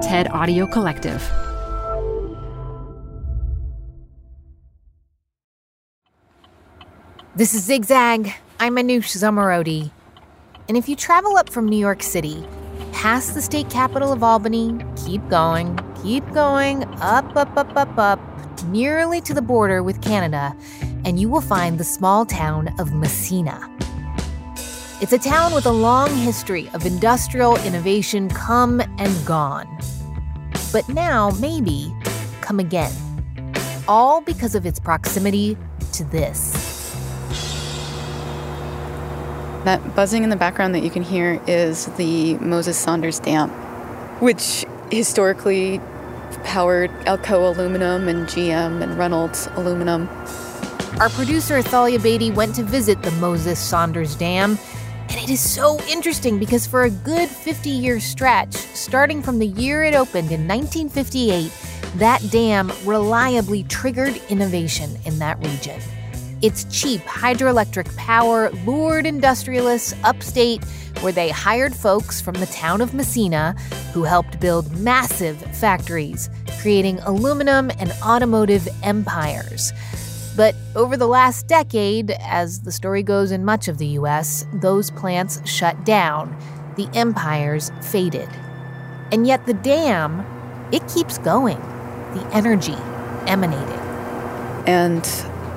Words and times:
TED 0.00 0.28
Audio 0.28 0.66
Collective. 0.66 1.20
This 7.36 7.52
is 7.52 7.64
Zigzag. 7.64 8.32
I'm 8.58 8.76
Manoush 8.76 9.14
Zomorodi. 9.14 9.90
And 10.68 10.78
if 10.78 10.88
you 10.88 10.96
travel 10.96 11.36
up 11.36 11.50
from 11.50 11.66
New 11.66 11.78
York 11.78 12.02
City, 12.02 12.46
past 12.92 13.34
the 13.34 13.42
state 13.42 13.68
capital 13.68 14.10
of 14.10 14.22
Albany, 14.22 14.78
keep 15.04 15.28
going, 15.28 15.78
keep 16.02 16.26
going, 16.32 16.84
up, 17.02 17.36
up, 17.36 17.54
up, 17.58 17.76
up, 17.76 17.98
up, 17.98 18.20
nearly 18.64 19.20
to 19.20 19.34
the 19.34 19.42
border 19.42 19.82
with 19.82 20.00
Canada, 20.00 20.56
and 21.04 21.20
you 21.20 21.28
will 21.28 21.42
find 21.42 21.76
the 21.78 21.84
small 21.84 22.24
town 22.24 22.74
of 22.78 22.94
Massena. 22.94 23.60
It's 25.02 25.14
a 25.14 25.18
town 25.18 25.54
with 25.54 25.64
a 25.64 25.72
long 25.72 26.14
history 26.14 26.68
of 26.74 26.84
industrial 26.84 27.56
innovation 27.64 28.28
come 28.28 28.82
and 28.98 29.26
gone. 29.26 29.66
But 30.72 30.86
now, 30.90 31.30
maybe, 31.40 31.90
come 32.42 32.60
again. 32.60 32.92
All 33.88 34.20
because 34.20 34.54
of 34.54 34.66
its 34.66 34.78
proximity 34.78 35.56
to 35.92 36.04
this. 36.04 36.52
That 39.64 39.80
buzzing 39.96 40.22
in 40.22 40.28
the 40.28 40.36
background 40.36 40.74
that 40.74 40.82
you 40.82 40.90
can 40.90 41.02
hear 41.02 41.40
is 41.46 41.86
the 41.96 42.34
Moses 42.34 42.76
Saunders 42.76 43.20
Dam, 43.20 43.48
which 44.20 44.66
historically 44.90 45.80
powered 46.44 46.90
Alcoa 47.06 47.56
Aluminum 47.56 48.06
and 48.06 48.26
GM 48.26 48.82
and 48.82 48.98
Reynolds 48.98 49.48
Aluminum. 49.54 50.10
Our 51.00 51.08
producer 51.08 51.62
Thalia 51.62 51.98
Beaty 51.98 52.30
went 52.30 52.54
to 52.56 52.62
visit 52.62 53.00
the 53.00 53.10
Moses 53.12 53.58
Saunders 53.58 54.14
Dam, 54.16 54.58
and 55.10 55.18
it 55.18 55.28
is 55.28 55.40
so 55.40 55.80
interesting 55.88 56.38
because 56.38 56.66
for 56.66 56.84
a 56.84 56.90
good 56.90 57.28
50 57.28 57.68
year 57.68 57.98
stretch, 57.98 58.54
starting 58.54 59.22
from 59.22 59.38
the 59.38 59.48
year 59.48 59.82
it 59.82 59.94
opened 59.94 60.30
in 60.30 60.46
1958, 60.46 61.52
that 61.96 62.22
dam 62.30 62.72
reliably 62.84 63.64
triggered 63.64 64.16
innovation 64.28 64.96
in 65.04 65.18
that 65.18 65.38
region. 65.44 65.80
Its 66.42 66.64
cheap 66.70 67.00
hydroelectric 67.02 67.94
power 67.96 68.50
lured 68.64 69.04
industrialists 69.04 69.94
upstate, 70.04 70.64
where 71.00 71.12
they 71.12 71.28
hired 71.28 71.74
folks 71.74 72.20
from 72.20 72.34
the 72.34 72.46
town 72.46 72.80
of 72.80 72.94
Massena 72.94 73.54
who 73.92 74.04
helped 74.04 74.38
build 74.40 74.70
massive 74.78 75.38
factories, 75.56 76.30
creating 76.60 76.98
aluminum 77.00 77.70
and 77.78 77.92
automotive 78.04 78.68
empires. 78.82 79.72
But 80.36 80.54
over 80.76 80.96
the 80.96 81.06
last 81.06 81.46
decade, 81.46 82.12
as 82.20 82.60
the 82.60 82.72
story 82.72 83.02
goes 83.02 83.30
in 83.30 83.44
much 83.44 83.68
of 83.68 83.78
the 83.78 83.86
US, 83.98 84.46
those 84.54 84.90
plants 84.90 85.40
shut 85.48 85.84
down. 85.84 86.36
The 86.76 86.88
empires 86.94 87.70
faded. 87.82 88.28
And 89.12 89.26
yet 89.26 89.46
the 89.46 89.54
dam, 89.54 90.24
it 90.72 90.86
keeps 90.88 91.18
going. 91.18 91.60
The 92.14 92.28
energy 92.32 92.76
emanating. 93.26 93.78
And 94.66 95.04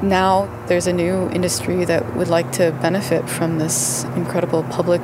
now 0.02 0.50
there's 0.68 0.88
a 0.88 0.94
new 0.94 1.30
industry 1.30 1.86
that 1.86 2.16
would 2.16 2.28
like 2.28 2.52
to 2.54 2.72
benefit 2.82 3.30
from 3.30 3.58
this 3.58 4.04
incredible 4.16 4.64
public 4.64 5.04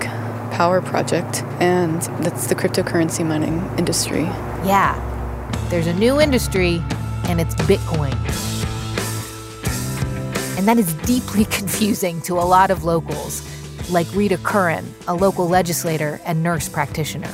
power 0.51 0.81
project, 0.81 1.43
and 1.61 2.01
that's 2.23 2.47
the 2.47 2.55
cryptocurrency 2.55 3.25
mining 3.25 3.59
industry. 3.77 4.23
Yeah, 4.65 4.97
there's 5.69 5.87
a 5.87 5.93
new 5.93 6.19
industry, 6.19 6.81
and 7.25 7.39
it's 7.39 7.55
Bitcoin. 7.55 8.58
That 10.69 10.77
is 10.77 10.93
deeply 10.93 11.45
confusing 11.59 12.21
to 12.21 12.35
a 12.35 12.45
lot 12.45 12.69
of 12.69 12.83
locals, 12.83 13.41
like 13.89 14.05
Rita 14.13 14.37
Curran, 14.37 14.93
a 15.07 15.15
local 15.15 15.49
legislator 15.49 16.21
and 16.25 16.43
nurse 16.43 16.69
practitioner. 16.69 17.31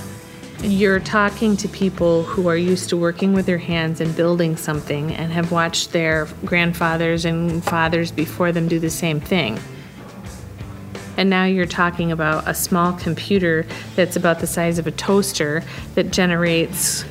You're 0.62 1.02
talking 1.02 1.58
to 1.58 1.68
people 1.68 2.24
who 2.24 2.48
are 2.48 2.56
used 2.56 2.88
to 2.92 2.96
working 2.96 3.34
with 3.34 3.46
their 3.46 3.58
hands 3.58 4.00
and 4.00 4.16
building 4.16 4.56
something 4.56 5.12
and 5.12 5.34
have 5.34 5.52
watched 5.52 5.92
their 5.92 6.30
grandfathers 6.46 7.26
and 7.26 7.62
fathers 7.62 8.10
before 8.10 8.54
them 8.54 8.70
do 8.70 8.80
the 8.80 8.90
same 8.90 9.20
thing. 9.20 9.60
And 11.18 11.30
now 11.30 11.44
you're 11.44 11.66
talking 11.66 12.14
about 12.14 12.48
a 12.48 12.54
small 12.54 12.94
computer 12.94 13.66
that's 13.98 14.16
about 14.16 14.40
the 14.40 14.48
size 14.48 14.80
of 14.80 14.88
a 14.88 14.92
toaster 14.92 15.62
that 15.96 16.12
generates 16.12 17.04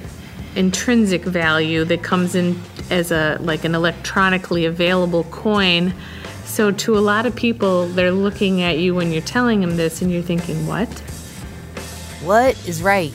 intrinsic 0.57 1.23
value 1.23 1.85
that 1.85 2.03
comes 2.03 2.35
in 2.35 2.61
as 2.91 3.11
a 3.11 3.39
like 3.41 3.65
an 3.65 3.75
electronically 3.75 4.65
available 4.65 5.25
coin. 5.25 5.95
So 6.45 6.71
to 6.71 6.97
a 6.97 7.01
lot 7.01 7.27
of 7.27 7.35
people, 7.35 7.87
they're 7.89 8.13
looking 8.13 8.63
at 8.63 8.79
you 8.79 8.95
when 8.95 9.13
you're 9.13 9.23
telling 9.23 9.61
them 9.61 9.77
this 9.77 10.03
and 10.03 10.13
you're 10.13 10.23
thinking, 10.23 10.67
"What?" 10.67 10.89
What 12.23 12.57
is 12.67 12.83
right? 12.83 13.13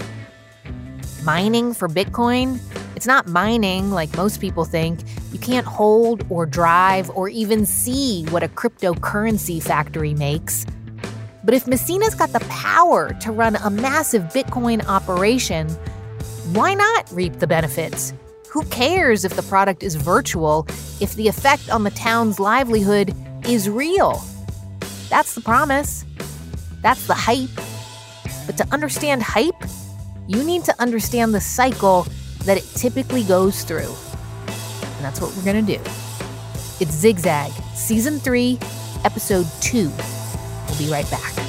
Mining 1.23 1.73
for 1.73 1.88
Bitcoin? 1.88 2.59
It's 2.95 3.07
not 3.07 3.27
mining 3.27 3.91
like 3.91 4.16
most 4.17 4.41
people 4.41 4.66
think. 4.66 5.00
You 5.31 5.39
can't 5.39 5.66
hold 5.66 6.25
or 6.29 6.45
drive 6.45 7.09
or 7.11 7.29
even 7.29 7.66
see 7.66 8.25
what 8.25 8.44
a 8.44 8.47
cryptocurrency 8.47 9.63
factory 9.63 10.13
makes. 10.13 10.66
But 11.44 11.53
if 11.53 11.66
Massena's 11.66 12.13
got 12.13 12.33
the 12.33 12.41
power 12.41 13.13
to 13.21 13.31
run 13.31 13.56
a 13.56 13.69
massive 13.69 14.23
Bitcoin 14.33 14.85
operation, 14.85 15.69
why 16.56 16.74
not 16.74 17.12
reap 17.12 17.38
the 17.38 17.46
benefits? 17.46 18.12
Who 18.50 18.64
cares 18.66 19.24
if 19.24 19.36
the 19.36 19.44
product 19.44 19.84
is 19.84 19.94
virtual 19.94 20.66
if 21.00 21.14
the 21.14 21.28
effect 21.28 21.70
on 21.70 21.84
the 21.84 21.92
town's 21.92 22.40
livelihood 22.40 23.14
is 23.46 23.70
real? 23.70 24.24
That's 25.10 25.36
the 25.36 25.42
promise. 25.42 26.06
That's 26.82 27.06
the 27.06 27.14
hype. 27.14 27.50
But 28.48 28.58
to 28.58 28.68
understand 28.72 29.22
hype, 29.22 29.64
you 30.28 30.44
need 30.44 30.64
to 30.64 30.82
understand 30.82 31.36
the 31.36 31.42
cycle 31.42 32.08
that 32.46 32.58
it 32.58 32.66
typically 32.76 33.24
goes 33.24 33.64
through. 33.64 33.94
And 34.48 35.06
that's 35.06 35.22
what 35.22 35.36
we're 35.36 35.46
going 35.46 35.64
to 35.64 35.78
do. 35.78 35.81
It's 36.80 36.92
Zigzag, 36.92 37.52
Season 37.76 38.20
3, 38.20 38.58
Episode 39.06 39.46
2. 39.62 39.88
We'll 39.88 40.78
be 40.80 40.90
right 40.90 41.10
back. 41.12 41.49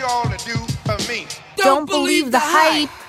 Here's 0.00 0.12
what 0.12 0.26
I 0.26 0.28
want 0.28 0.46
you 0.46 0.54
all 0.54 0.64
to 0.64 0.66
do 0.66 0.72
for 0.84 1.12
me. 1.12 1.26
Don't, 1.56 1.64
don't 1.64 1.86
believe, 1.86 2.24
believe 2.24 2.32
the 2.32 2.38
hype. 2.38 2.88
hype. 2.88 3.06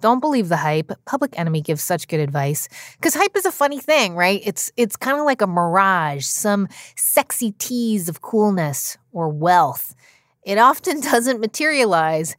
Don't 0.00 0.20
believe 0.20 0.48
the 0.48 0.58
hype. 0.58 0.92
Public 1.06 1.38
Enemy 1.38 1.62
gives 1.62 1.82
such 1.82 2.08
good 2.08 2.20
advice 2.20 2.68
because 2.96 3.14
hype 3.14 3.34
is 3.36 3.46
a 3.46 3.52
funny 3.52 3.80
thing, 3.80 4.14
right? 4.14 4.40
It's 4.44 4.70
it's 4.76 4.96
kind 4.96 5.18
of 5.18 5.24
like 5.24 5.40
a 5.40 5.46
mirage, 5.46 6.26
some 6.26 6.68
sexy 6.96 7.52
tease 7.52 8.08
of 8.08 8.20
coolness 8.20 8.98
or 9.12 9.28
wealth. 9.28 9.94
It 10.42 10.58
often 10.58 11.00
doesn't 11.12 11.40
materialize, 11.40 12.36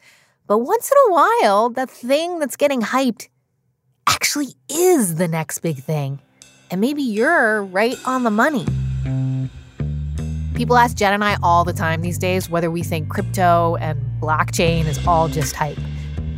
but 0.47 0.59
once 0.59 0.91
in 0.91 1.11
a 1.11 1.13
while, 1.13 1.69
the 1.69 1.87
thing 1.87 2.39
that's 2.39 2.55
getting 2.55 2.81
hyped 2.81 3.29
actually 4.07 4.49
is 4.69 5.15
the 5.15 5.27
next 5.27 5.59
big 5.59 5.77
thing. 5.77 6.19
And 6.69 6.81
maybe 6.81 7.01
you're 7.01 7.63
right 7.63 7.97
on 8.05 8.23
the 8.23 8.31
money. 8.31 8.65
People 10.55 10.77
ask 10.77 10.95
Jen 10.95 11.13
and 11.13 11.23
I 11.23 11.37
all 11.43 11.63
the 11.63 11.73
time 11.73 12.01
these 12.01 12.17
days 12.17 12.49
whether 12.49 12.71
we 12.71 12.81
think 12.81 13.09
crypto 13.09 13.75
and 13.75 13.99
blockchain 14.21 14.85
is 14.85 15.05
all 15.05 15.27
just 15.27 15.53
hype 15.55 15.77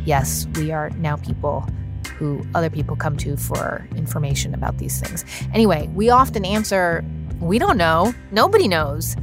yes, 0.08 0.46
we 0.54 0.72
are 0.72 0.88
now 0.90 1.16
people 1.16 1.68
who 2.16 2.42
other 2.54 2.70
people 2.70 2.96
come 2.96 3.14
to 3.18 3.36
for 3.36 3.86
information 3.94 4.54
about 4.54 4.78
these 4.78 4.98
things. 4.98 5.22
Anyway, 5.52 5.88
we 5.94 6.08
often 6.08 6.46
answer, 6.46 7.04
we 7.40 7.58
don't 7.58 7.76
know. 7.76 8.14
Nobody 8.32 8.66
knows. 8.66 9.16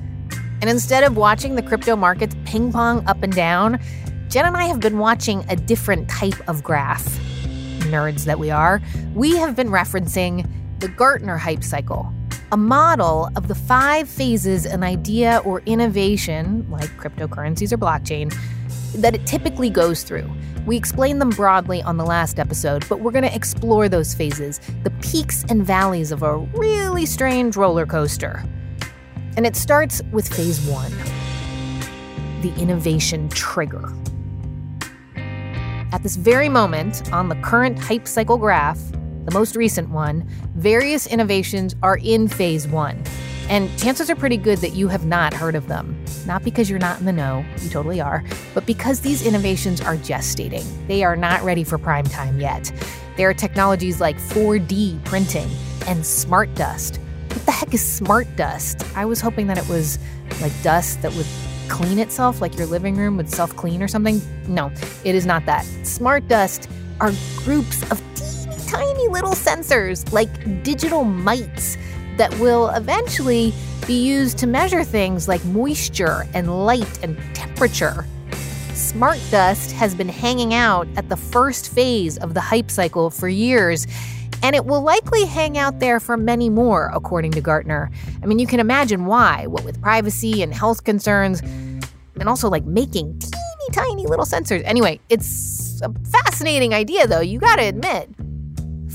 And 0.62 0.70
instead 0.70 1.04
of 1.04 1.18
watching 1.18 1.56
the 1.56 1.64
crypto 1.64 1.96
markets 1.96 2.36
ping 2.46 2.72
pong 2.72 3.06
up 3.08 3.24
and 3.24 3.34
down, 3.34 3.80
Jen 4.30 4.46
and 4.46 4.56
I 4.56 4.66
have 4.66 4.80
been 4.80 5.00
watching 5.00 5.44
a 5.50 5.56
different 5.56 6.08
type 6.08 6.48
of 6.48 6.64
graph. 6.64 7.04
Nerds 7.90 8.26
that 8.26 8.38
we 8.38 8.52
are, 8.52 8.80
we 9.16 9.36
have 9.38 9.56
been 9.56 9.70
referencing 9.70 10.48
the 10.80 10.88
Gartner 10.88 11.38
hype 11.38 11.64
cycle, 11.64 12.14
a 12.56 12.58
model 12.58 13.30
of 13.36 13.50
the 13.50 13.54
five 13.54 14.08
phases 14.08 14.66
an 14.66 14.82
idea 14.82 15.42
or 15.44 15.62
innovation, 15.66 16.66
like 16.70 16.90
cryptocurrencies 16.92 17.74
or 17.74 17.78
blockchain, 17.78 18.34
that 18.94 19.14
it 19.14 19.28
typically 19.28 19.70
goes 19.70 20.04
through. 20.04 20.26
We 20.66 20.78
explained 20.78 21.20
them 21.20 21.32
broadly 21.32 21.84
on 21.84 21.98
the 21.98 22.06
last 22.06 22.40
episode, 22.40 22.88
but 22.88 23.02
we're 23.02 23.12
going 23.12 23.26
to 23.26 23.36
explore 23.36 23.90
those 23.90 24.14
phases, 24.14 24.62
the 24.84 24.92
peaks 25.02 25.44
and 25.50 25.66
valleys 25.66 26.14
of 26.14 26.24
a 26.24 26.38
really 26.38 27.06
strange 27.06 27.58
roller 27.58 27.86
coaster. 27.86 28.42
And 29.36 29.46
it 29.46 29.58
starts 29.58 30.02
with 30.14 30.26
phase 30.26 30.66
one 30.66 30.94
the 32.42 32.54
innovation 32.58 33.28
trigger. 33.28 33.92
At 35.92 36.04
this 36.04 36.16
very 36.16 36.48
moment, 36.48 37.12
on 37.12 37.28
the 37.28 37.36
current 37.36 37.78
hype 37.78 38.08
cycle 38.08 38.38
graph, 38.38 38.80
the 39.26 39.32
most 39.32 39.56
recent 39.56 39.90
one, 39.90 40.28
various 40.56 41.08
innovations 41.08 41.76
are 41.82 41.98
in 41.98 42.28
phase 42.28 42.68
one. 42.68 43.04
And 43.50 43.76
chances 43.78 44.10
are 44.10 44.16
pretty 44.16 44.38
good 44.38 44.60
that 44.60 44.74
you 44.74 44.88
have 44.88 45.06
not 45.06 45.34
heard 45.34 45.56
of 45.56 45.68
them. 45.68 46.04
Not 46.26 46.44
because 46.44 46.70
you're 46.70 46.80
not 46.80 47.00
in 47.00 47.06
the 47.06 47.12
know, 47.12 47.46
you 47.62 47.70
totally 47.70 48.02
are, 48.02 48.24
but 48.54 48.66
because 48.66 49.02
these 49.02 49.26
innovations 49.26 49.82
are 49.82 49.98
gestating. 49.98 50.66
They 50.88 51.04
are 51.04 51.16
not 51.16 51.44
ready 51.44 51.64
for 51.64 51.78
prime 51.78 52.06
time 52.06 52.40
yet. 52.40 52.72
There 53.18 53.30
are 53.30 53.34
technologies 53.34 54.00
like 54.00 54.18
4D 54.18 55.04
printing 55.06 55.50
and 55.88 56.06
smart 56.06 56.54
dust. 56.56 57.00
What 57.30 57.46
the 57.46 57.52
heck 57.52 57.74
is 57.74 57.86
smart 57.86 58.28
dust? 58.36 58.84
I 58.96 59.06
was 59.06 59.22
hoping 59.22 59.48
that 59.48 59.58
it 59.58 59.68
was 59.68 60.00
like 60.42 60.54
dust 60.64 61.02
that 61.02 61.14
would 61.14 61.28
clean 61.68 62.00
itself, 62.00 62.42
like 62.42 62.58
your 62.58 62.68
living 62.68 62.96
room 62.96 63.18
would 63.18 63.30
self 63.30 63.56
clean 63.56 63.82
or 63.82 63.88
something. 63.88 64.22
No, 64.48 64.72
it 65.04 65.16
is 65.16 65.26
not 65.26 65.46
that. 65.46 65.66
Smart 65.84 66.28
dust 66.28 66.70
are 67.00 67.12
groups 67.38 67.84
of 67.92 68.02
tiny 68.68 69.08
little 69.08 69.32
sensors, 69.32 70.12
like 70.12 70.64
digital 70.64 71.04
mites 71.04 71.78
that 72.18 72.34
will 72.40 72.70
eventually 72.70 73.54
be 73.88 74.06
used 74.06 74.38
to 74.40 74.48
measure 74.48 74.84
things 74.84 75.28
like 75.28 75.44
moisture 75.46 76.28
and 76.34 76.66
light 76.66 77.04
and 77.04 77.18
temperature. 77.36 78.06
Smart 78.74 79.20
dust 79.32 79.72
has 79.72 79.96
been 79.96 80.10
hanging 80.10 80.54
out 80.54 80.88
at 80.98 81.08
the 81.10 81.16
first 81.16 81.72
phase 81.72 82.18
of 82.18 82.34
the 82.34 82.42
hype 82.42 82.72
cycle 82.72 83.10
for 83.10 83.30
years, 83.30 83.88
and 84.44 84.56
it 84.56 84.66
will 84.66 84.82
likely 84.82 85.26
hang 85.26 85.58
out 85.58 85.80
there 85.80 86.00
for 86.00 86.18
many 86.18 86.50
more, 86.50 86.92
according 86.94 87.32
to 87.32 87.42
Gartner. 87.42 87.90
I 88.22 88.26
mean, 88.26 88.40
you 88.40 88.48
can 88.48 88.60
imagine 88.60 89.06
why, 89.06 89.48
what 89.48 89.64
with 89.64 89.82
privacy 89.82 90.42
and 90.44 90.54
health 90.54 90.84
concerns, 90.84 91.42
and 91.42 92.28
also 92.28 92.50
like 92.50 92.66
making 92.66 93.18
teeny 93.20 93.70
tiny 93.72 94.08
little 94.08 94.26
sensors. 94.26 94.62
Anyway, 94.66 95.00
it's 95.10 95.82
a 95.82 95.94
fascinating 96.10 96.74
idea, 96.74 97.08
though, 97.08 97.22
you 97.22 97.40
gotta 97.40 97.64
admit. 97.64 98.10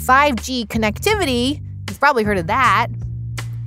5G 0.01 0.67
connectivity, 0.67 1.63
you've 1.89 2.01
probably 2.01 2.25
heard 2.25 2.39
of 2.39 2.47
that. 2.47 2.89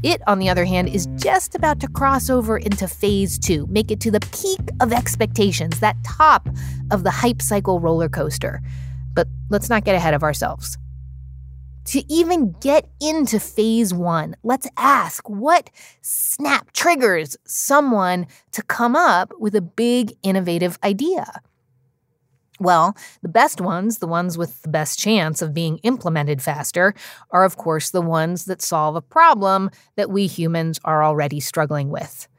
It, 0.02 0.22
on 0.28 0.40
the 0.40 0.50
other 0.50 0.66
hand, 0.66 0.90
is 0.90 1.08
just 1.16 1.56
about 1.56 1.80
to 1.80 1.88
cross 1.88 2.30
over 2.30 2.58
into 2.58 2.88
phase 2.88 3.40
two, 3.40 3.68
make 3.68 3.92
it 3.92 4.02
to 4.02 4.12
the 4.12 4.20
peak 4.20 4.60
of 4.82 4.92
expectations, 4.92 5.80
that 5.80 5.96
top 6.04 6.50
of 6.92 7.04
the 7.04 7.12
hype 7.12 7.42
cycle 7.42 7.80
roller 7.80 8.10
coaster. 8.10 8.62
But 9.14 9.28
let's 9.50 9.70
not 9.70 9.86
get 9.86 9.96
ahead 9.96 10.14
of 10.14 10.24
ourselves. 10.24 10.78
To 11.86 12.04
even 12.12 12.54
get 12.62 12.90
into 13.00 13.40
phase 13.40 13.94
one, 13.94 14.36
let's 14.44 14.68
ask 14.78 15.30
what 15.30 15.70
snap 16.02 16.72
triggers 16.72 17.38
someone 17.46 18.26
to 18.52 18.64
come 18.64 18.96
up 18.96 19.32
with 19.40 19.56
a 19.56 19.62
big 19.62 20.14
innovative 20.24 20.80
idea? 20.84 21.42
Well, 22.64 22.96
the 23.22 23.28
best 23.28 23.60
ones, 23.60 23.98
the 23.98 24.08
ones 24.08 24.38
with 24.38 24.62
the 24.62 24.70
best 24.70 24.98
chance 24.98 25.42
of 25.42 25.54
being 25.54 25.80
implemented 25.80 26.42
faster, 26.42 26.96
are 27.32 27.44
of 27.44 27.58
course 27.58 27.90
the 27.90 28.02
ones 28.02 28.46
that 28.46 28.62
solve 28.62 28.96
a 28.96 29.02
problem 29.02 29.70
that 29.98 30.10
we 30.10 30.28
humans 30.28 30.80
are 30.86 31.04
already 31.04 31.42
struggling 31.42 31.90
with. 31.90 32.30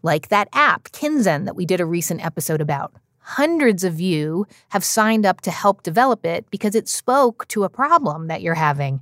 Like 0.00 0.28
that 0.28 0.48
app, 0.52 0.84
Kinzen, 0.92 1.46
that 1.46 1.56
we 1.56 1.66
did 1.66 1.80
a 1.80 1.84
recent 1.84 2.24
episode 2.24 2.60
about. 2.60 2.94
Hundreds 3.18 3.82
of 3.82 4.00
you 4.00 4.46
have 4.68 4.84
signed 4.84 5.26
up 5.26 5.40
to 5.40 5.50
help 5.50 5.82
develop 5.82 6.24
it 6.24 6.48
because 6.50 6.76
it 6.76 6.88
spoke 6.88 7.48
to 7.48 7.64
a 7.64 7.68
problem 7.68 8.28
that 8.28 8.40
you're 8.40 8.54
having. 8.54 9.00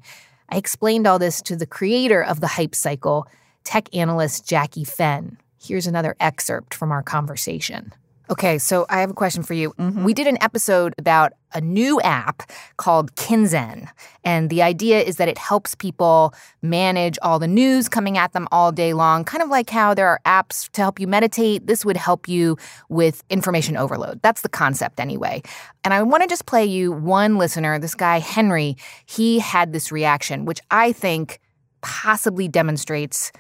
I 0.49 0.57
explained 0.57 1.07
all 1.07 1.19
this 1.19 1.43
to 1.43 1.57
the 1.57 1.67
creator 1.67 2.23
of 2.25 2.41
the 2.41 2.47
hype 2.47 2.75
cycle, 2.75 3.27
tech 3.65 3.95
analyst 3.95 4.49
Jackie 4.49 4.85
Fenn. 4.85 5.37
Here's 5.63 5.87
another 5.87 6.17
excerpt 6.21 6.73
from 6.73 6.91
our 6.91 7.03
conversation. 7.03 7.93
Okay, 8.31 8.59
so 8.59 8.87
I 8.89 9.01
have 9.01 9.11
a 9.11 9.15
question 9.15 9.43
for 9.43 9.55
you. 9.55 9.73
Mm-hmm. 9.73 10.05
We 10.05 10.15
did 10.15 10.29
an 10.29 10.39
episode 10.41 10.95
about 10.99 11.33
a 11.53 11.61
new 11.61 12.01
app 12.03 12.49
called 12.77 13.13
Kinzen. 13.17 13.89
And 14.23 14.51
the 14.51 14.63
idea 14.63 15.01
is 15.01 15.17
that 15.17 15.27
it 15.27 15.37
helps 15.37 15.75
people 15.75 16.33
manage 16.63 17.19
all 17.23 17.41
the 17.41 17.49
news 17.49 17.89
coming 17.89 18.17
at 18.17 18.33
them 18.33 18.47
all 18.53 18.71
day 18.71 18.93
long, 18.93 19.25
kind 19.25 19.43
of 19.43 19.49
like 19.49 19.69
how 19.69 19.95
there 19.95 20.07
are 20.07 20.21
apps 20.25 20.71
to 20.71 20.81
help 20.81 21.01
you 21.01 21.09
meditate. 21.09 21.67
This 21.67 21.85
would 21.85 21.97
help 21.97 22.29
you 22.29 22.57
with 22.89 23.25
information 23.31 23.77
overload. 23.77 24.23
That's 24.23 24.43
the 24.43 24.49
concept, 24.49 25.01
anyway. 25.01 25.43
And 25.83 25.93
I 25.93 26.01
want 26.05 26.23
to 26.23 26.29
just 26.29 26.47
play 26.47 26.65
you 26.65 26.93
one 26.93 27.37
listener, 27.37 27.81
this 27.81 27.97
guy, 27.97 28.21
Henry. 28.21 28.77
He 29.07 29.41
had 29.41 29.73
this 29.73 29.91
reaction, 29.91 30.45
which 30.45 30.61
I 30.71 30.93
think 30.93 31.41
possibly 31.81 32.47
demonstrates 32.47 33.33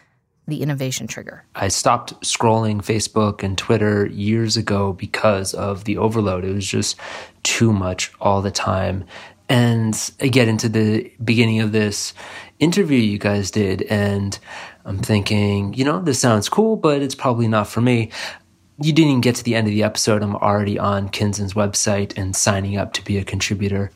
the 0.46 0.62
innovation 0.62 1.06
trigger? 1.06 1.44
I 1.54 1.68
stopped 1.68 2.20
scrolling 2.22 2.78
Facebook 2.78 3.42
and 3.42 3.56
Twitter 3.56 4.06
years 4.06 4.56
ago 4.56 4.92
because 4.92 5.54
of 5.54 5.84
the 5.84 5.98
overload. 5.98 6.44
It 6.44 6.54
was 6.54 6.66
just 6.66 6.96
too 7.42 7.72
much 7.72 8.12
all 8.20 8.42
the 8.42 8.50
time. 8.50 9.04
And 9.48 10.12
I 10.20 10.28
get 10.28 10.48
into 10.48 10.68
the 10.68 11.12
beginning 11.22 11.60
of 11.60 11.72
this 11.72 12.14
interview 12.60 12.98
you 12.98 13.18
guys 13.18 13.50
did, 13.50 13.82
and 13.82 14.38
I'm 14.84 14.98
thinking, 14.98 15.74
you 15.74 15.84
know, 15.84 16.00
this 16.00 16.20
sounds 16.20 16.48
cool, 16.48 16.76
but 16.76 17.02
it's 17.02 17.16
probably 17.16 17.48
not 17.48 17.66
for 17.66 17.80
me. 17.80 18.10
You 18.80 18.92
didn't 18.92 19.10
even 19.10 19.20
get 19.20 19.34
to 19.36 19.44
the 19.44 19.56
end 19.56 19.66
of 19.66 19.72
the 19.72 19.82
episode. 19.82 20.22
I'm 20.22 20.36
already 20.36 20.78
on 20.78 21.08
Kinzen's 21.08 21.54
website 21.54 22.16
and 22.16 22.36
signing 22.36 22.76
up 22.76 22.92
to 22.94 23.04
be 23.04 23.18
a 23.18 23.24
contributor. 23.24 23.90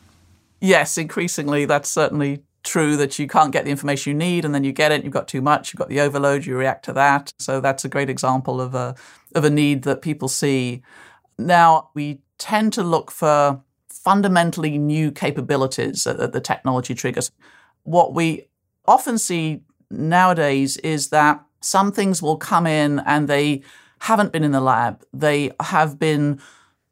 Yes, 0.59 0.97
increasingly, 0.97 1.65
that's 1.65 1.89
certainly 1.89 2.43
true 2.65 2.97
that 2.97 3.17
you 3.17 3.27
can't 3.27 3.53
get 3.53 3.65
the 3.65 3.71
information 3.71 4.11
you 4.11 4.17
need 4.17 4.43
and 4.43 4.53
then 4.53 4.63
you 4.63 4.71
get 4.71 4.91
it, 4.91 5.03
you've 5.03 5.13
got 5.13 5.27
too 5.27 5.41
much, 5.41 5.71
you've 5.71 5.79
got 5.79 5.89
the 5.89 6.01
overload, 6.01 6.45
you 6.45 6.57
react 6.57 6.85
to 6.85 6.93
that. 6.93 7.33
So 7.39 7.61
that's 7.61 7.85
a 7.85 7.89
great 7.89 8.09
example 8.09 8.59
of 8.59 8.75
a 8.75 8.95
of 9.33 9.45
a 9.45 9.49
need 9.49 9.83
that 9.83 10.01
people 10.01 10.27
see. 10.27 10.81
Now, 11.37 11.89
we 11.93 12.19
tend 12.37 12.73
to 12.73 12.83
look 12.83 13.11
for 13.11 13.61
fundamentally 13.89 14.77
new 14.77 15.11
capabilities 15.11 16.03
that 16.03 16.31
the 16.31 16.41
technology 16.41 16.93
triggers. 16.93 17.31
What 17.83 18.13
we 18.13 18.47
often 18.85 19.17
see 19.17 19.61
nowadays 19.89 20.77
is 20.77 21.09
that 21.09 21.43
some 21.61 21.91
things 21.91 22.21
will 22.21 22.37
come 22.37 22.67
in 22.67 22.99
and 22.99 23.27
they 23.27 23.63
haven't 23.99 24.31
been 24.31 24.43
in 24.43 24.51
the 24.51 24.61
lab. 24.61 25.03
They 25.13 25.51
have 25.59 25.97
been 25.97 26.39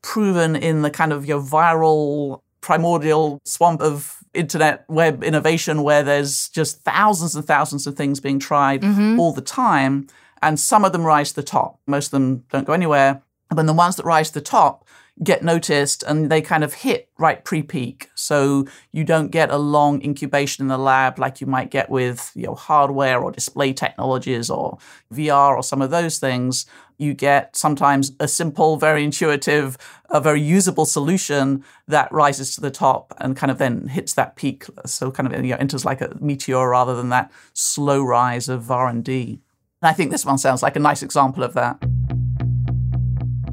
proven 0.02 0.56
in 0.56 0.82
the 0.82 0.90
kind 0.90 1.14
of 1.14 1.26
your 1.26 1.42
viral 1.42 2.42
primordial 2.62 3.42
swamp 3.46 3.82
of 3.82 4.23
internet 4.34 4.86
web 4.88 5.24
innovation 5.24 5.84
where 5.84 6.04
there's 6.04 6.50
just 6.50 6.84
thousands 6.84 7.36
and 7.36 7.46
thousands 7.46 7.88
of 7.88 7.96
things 7.96 8.20
being 8.20 8.40
tried 8.40 8.82
mm-hmm. 8.82 9.20
all 9.20 9.34
the 9.34 9.42
time. 9.42 10.08
And 10.42 10.60
some 10.60 10.84
of 10.84 10.92
them 10.92 11.04
rise 11.04 11.30
to 11.30 11.36
the 11.38 11.44
top. 11.44 11.80
Most 11.88 12.08
of 12.08 12.12
them 12.12 12.44
don't 12.52 12.68
go 12.68 12.74
anywhere. 12.74 13.22
Then 13.56 13.66
the 13.66 13.74
ones 13.74 13.96
that 13.96 14.06
rise 14.06 14.30
to 14.30 14.36
the 14.36 14.42
top 14.42 14.86
get 15.22 15.44
noticed 15.44 16.02
and 16.04 16.32
they 16.32 16.42
kind 16.42 16.64
of 16.64 16.74
hit 16.74 17.08
right 17.20 17.44
pre-peak. 17.46 18.10
So 18.16 18.66
you 18.92 19.04
don't 19.04 19.30
get 19.30 19.52
a 19.52 19.58
long 19.58 20.02
incubation 20.04 20.64
in 20.64 20.70
the 20.70 20.78
lab 20.78 21.20
like 21.20 21.40
you 21.40 21.46
might 21.46 21.70
get 21.70 21.90
with 21.90 22.32
you 22.36 22.48
know 22.48 22.56
hardware 22.56 23.22
or 23.22 23.32
display 23.32 23.74
technologies 23.74 24.50
or 24.50 24.80
VR 25.14 25.56
or 25.56 25.64
some 25.64 25.82
of 25.82 25.92
those 25.92 26.18
things. 26.18 26.66
You 27.04 27.14
get 27.14 27.56
sometimes 27.56 28.14
a 28.20 28.28
simple, 28.28 28.78
very 28.78 29.04
intuitive, 29.04 29.78
a 30.10 30.22
very 30.22 30.42
usable 30.42 30.86
solution 30.86 31.64
that 31.88 32.10
rises 32.12 32.56
to 32.56 32.62
the 32.62 32.72
top 32.72 33.14
and 33.18 33.36
kind 33.36 33.52
of 33.52 33.58
then 33.58 33.88
hits 33.88 34.14
that 34.14 34.36
peak. 34.38 34.66
So 34.86 35.12
kind 35.12 35.28
of 35.28 35.46
you 35.46 35.52
know, 35.52 35.58
enters 35.60 35.84
like 35.84 36.00
a 36.00 36.16
meteor 36.22 36.70
rather 36.70 36.96
than 36.96 37.10
that 37.10 37.30
slow 37.54 38.02
rise 38.02 38.48
of 38.48 38.72
R&D. 38.72 39.40
And 39.82 39.90
I 39.90 39.92
think 39.92 40.12
this 40.12 40.26
one 40.26 40.38
sounds 40.38 40.64
like 40.64 40.78
a 40.78 40.80
nice 40.80 41.04
example 41.04 41.44
of 41.44 41.54
that. 41.56 41.78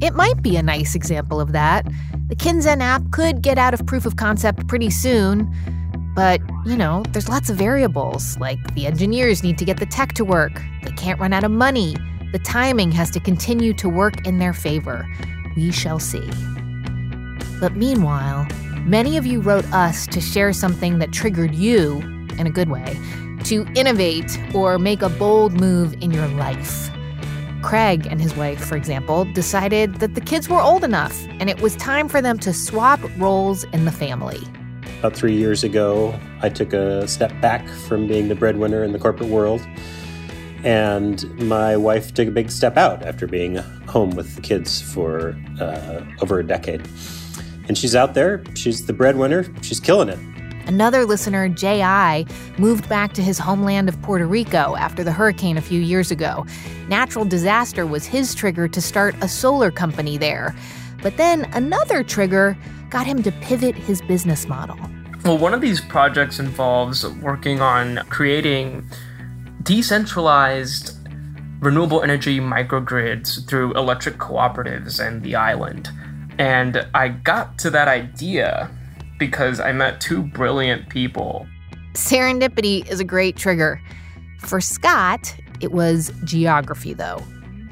It 0.01 0.15
might 0.15 0.41
be 0.41 0.55
a 0.55 0.63
nice 0.63 0.95
example 0.95 1.41
of 1.41 1.51
that. 1.51 1.85
The 2.27 2.35
Kinzen 2.37 2.79
app 2.79 3.11
could 3.11 3.41
get 3.41 3.57
out 3.57 3.73
of 3.73 3.85
proof 3.85 4.05
of 4.05 4.15
concept 4.15 4.65
pretty 4.67 4.89
soon. 4.89 5.53
But, 6.15 6.41
you 6.65 6.77
know, 6.77 7.03
there's 7.09 7.29
lots 7.29 7.49
of 7.49 7.57
variables, 7.57 8.37
like 8.37 8.59
the 8.75 8.85
engineers 8.85 9.43
need 9.43 9.57
to 9.57 9.65
get 9.65 9.77
the 9.77 9.85
tech 9.85 10.13
to 10.13 10.25
work, 10.25 10.61
they 10.83 10.91
can't 10.91 11.19
run 11.19 11.31
out 11.31 11.45
of 11.45 11.51
money, 11.51 11.95
the 12.31 12.39
timing 12.39 12.91
has 12.91 13.09
to 13.11 13.19
continue 13.19 13.73
to 13.73 13.89
work 13.89 14.25
in 14.25 14.39
their 14.39 14.53
favor. 14.53 15.05
We 15.55 15.71
shall 15.71 15.99
see. 15.99 16.29
But 17.59 17.75
meanwhile, 17.75 18.47
many 18.85 19.17
of 19.17 19.25
you 19.25 19.41
wrote 19.41 19.65
us 19.73 20.07
to 20.07 20.21
share 20.21 20.53
something 20.53 20.99
that 20.99 21.11
triggered 21.11 21.53
you, 21.53 21.99
in 22.37 22.47
a 22.47 22.49
good 22.49 22.69
way, 22.69 22.97
to 23.43 23.67
innovate 23.75 24.39
or 24.53 24.79
make 24.79 25.01
a 25.01 25.09
bold 25.09 25.53
move 25.53 25.93
in 26.01 26.11
your 26.11 26.27
life. 26.29 26.89
Craig 27.61 28.07
and 28.09 28.19
his 28.19 28.35
wife, 28.35 28.63
for 28.63 28.75
example, 28.75 29.25
decided 29.33 29.95
that 29.95 30.15
the 30.15 30.21
kids 30.21 30.49
were 30.49 30.61
old 30.61 30.83
enough 30.83 31.27
and 31.39 31.49
it 31.49 31.61
was 31.61 31.75
time 31.75 32.07
for 32.07 32.21
them 32.21 32.39
to 32.39 32.53
swap 32.53 32.99
roles 33.17 33.65
in 33.65 33.85
the 33.85 33.91
family. 33.91 34.41
About 34.99 35.15
three 35.15 35.35
years 35.35 35.63
ago, 35.63 36.17
I 36.41 36.49
took 36.49 36.73
a 36.73 37.07
step 37.07 37.31
back 37.41 37.67
from 37.67 38.07
being 38.07 38.29
the 38.29 38.35
breadwinner 38.35 38.83
in 38.83 38.93
the 38.93 38.99
corporate 38.99 39.29
world 39.29 39.61
And 40.63 41.23
my 41.39 41.75
wife 41.75 42.13
took 42.13 42.27
a 42.27 42.31
big 42.31 42.51
step 42.51 42.77
out 42.77 43.03
after 43.03 43.27
being 43.27 43.55
home 43.87 44.11
with 44.11 44.35
the 44.35 44.41
kids 44.41 44.81
for 44.81 45.35
uh, 45.59 46.01
over 46.21 46.39
a 46.39 46.43
decade. 46.45 46.87
And 47.67 47.77
she's 47.77 47.95
out 47.95 48.13
there, 48.13 48.43
she's 48.55 48.85
the 48.85 48.93
breadwinner, 48.93 49.45
she's 49.63 49.79
killing 49.79 50.09
it. 50.09 50.19
Another 50.67 51.05
listener, 51.05 51.49
J.I., 51.49 52.25
moved 52.57 52.87
back 52.87 53.13
to 53.13 53.21
his 53.21 53.39
homeland 53.39 53.89
of 53.89 53.99
Puerto 54.03 54.25
Rico 54.25 54.75
after 54.75 55.03
the 55.03 55.11
hurricane 55.11 55.57
a 55.57 55.61
few 55.61 55.81
years 55.81 56.11
ago. 56.11 56.45
Natural 56.87 57.25
disaster 57.25 57.85
was 57.85 58.05
his 58.05 58.35
trigger 58.35 58.67
to 58.67 58.81
start 58.81 59.15
a 59.21 59.27
solar 59.27 59.71
company 59.71 60.17
there. 60.17 60.55
But 61.01 61.17
then 61.17 61.49
another 61.53 62.03
trigger 62.03 62.55
got 62.89 63.07
him 63.07 63.23
to 63.23 63.31
pivot 63.31 63.75
his 63.75 64.01
business 64.03 64.47
model. 64.47 64.77
Well, 65.23 65.37
one 65.37 65.53
of 65.53 65.61
these 65.61 65.81
projects 65.81 66.39
involves 66.39 67.07
working 67.07 67.61
on 67.61 67.97
creating 68.09 68.87
decentralized 69.63 70.97
renewable 71.59 72.01
energy 72.01 72.39
microgrids 72.39 73.47
through 73.47 73.73
electric 73.73 74.17
cooperatives 74.17 75.05
and 75.05 75.21
the 75.23 75.35
island. 75.35 75.89
And 76.39 76.87
I 76.95 77.09
got 77.09 77.59
to 77.59 77.69
that 77.69 77.87
idea 77.87 78.71
because 79.19 79.59
I 79.59 79.71
met 79.71 80.01
two 80.01 80.23
brilliant 80.23 80.89
people. 80.89 81.45
Serendipity 81.93 82.89
is 82.89 82.99
a 82.99 83.03
great 83.03 83.35
trigger. 83.35 83.79
For 84.39 84.59
Scott, 84.59 85.35
it 85.59 85.71
was 85.71 86.11
geography, 86.23 86.93
though. 86.93 87.21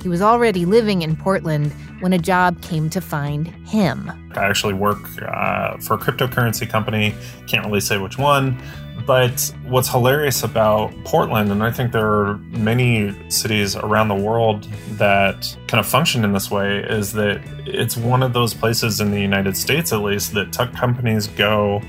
He 0.01 0.07
was 0.07 0.21
already 0.21 0.65
living 0.65 1.01
in 1.01 1.15
Portland 1.15 1.73
when 1.99 2.13
a 2.13 2.19
job 2.19 2.61
came 2.61 2.89
to 2.91 3.01
find 3.01 3.47
him. 3.67 4.11
I 4.35 4.45
actually 4.45 4.75
work 4.75 4.99
uh, 5.21 5.77
for 5.77 5.95
a 5.95 5.97
cryptocurrency 5.97 6.69
company, 6.69 7.15
can't 7.47 7.65
really 7.65 7.81
say 7.81 7.97
which 7.97 8.17
one. 8.17 8.61
But 9.05 9.53
what's 9.67 9.89
hilarious 9.89 10.43
about 10.43 10.93
Portland, 11.03 11.51
and 11.51 11.63
I 11.63 11.71
think 11.71 11.91
there 11.91 12.07
are 12.07 12.37
many 12.37 13.15
cities 13.29 13.75
around 13.75 14.07
the 14.07 14.15
world 14.15 14.63
that 14.97 15.57
kind 15.67 15.79
of 15.79 15.87
function 15.87 16.23
in 16.23 16.33
this 16.33 16.51
way, 16.51 16.79
is 16.79 17.13
that 17.13 17.41
it's 17.65 17.97
one 17.97 18.21
of 18.21 18.33
those 18.33 18.53
places 18.53 18.99
in 19.01 19.11
the 19.11 19.19
United 19.19 19.57
States, 19.57 19.91
at 19.91 20.01
least, 20.01 20.33
that 20.33 20.53
tech 20.53 20.73
companies 20.73 21.27
go 21.27 21.81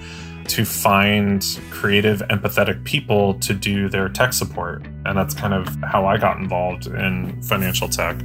to 0.49 0.65
find 0.65 1.61
creative, 1.71 2.23
empathetic 2.31 2.83
people 2.85 3.35
to 3.35 3.55
do 3.55 3.89
their 3.89 4.09
tech 4.09 4.33
support. 4.33 4.85
And 5.05 5.17
that's 5.17 5.35
kind 5.35 5.55
of 5.55 5.69
how 5.85 6.07
I 6.07 6.17
got 6.17 6.39
involved 6.39 6.87
in 6.87 7.41
financial 7.43 7.89
tech. 7.89 8.17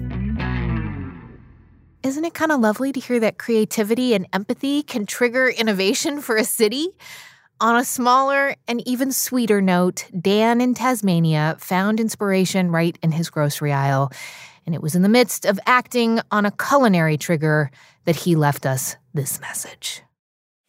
Isn't 2.04 2.25
it 2.25 2.34
kind 2.34 2.51
of 2.51 2.60
lovely 2.60 2.92
to 2.92 3.00
hear 3.00 3.20
that 3.20 3.38
creativity 3.38 4.13
and 4.13 4.27
empathy 4.32 4.84
can 4.84 5.06
trigger 5.06 5.48
innovation 5.48 6.22
for 6.22 6.36
a 6.36 6.44
city? 6.44 6.89
On 7.62 7.77
a 7.77 7.85
smaller 7.85 8.55
and 8.67 8.85
even 8.85 9.13
sweeter 9.13 9.62
note, 9.62 10.07
Dan 10.19 10.59
in 10.59 10.74
Tasmania 10.74 11.55
found 11.57 12.01
inspiration 12.01 12.69
right 12.69 13.00
in 13.01 13.13
his 13.13 13.29
grocery 13.29 13.71
aisle. 13.71 14.12
And 14.65 14.75
it 14.75 14.81
was 14.81 14.93
in 14.93 15.03
the 15.03 15.09
midst 15.09 15.45
of 15.45 15.57
acting 15.65 16.19
on 16.31 16.45
a 16.45 16.51
culinary 16.51 17.17
trigger 17.17 17.71
that 18.03 18.17
he 18.17 18.35
left 18.35 18.65
us 18.65 18.97
this 19.13 19.39
message. 19.39 20.01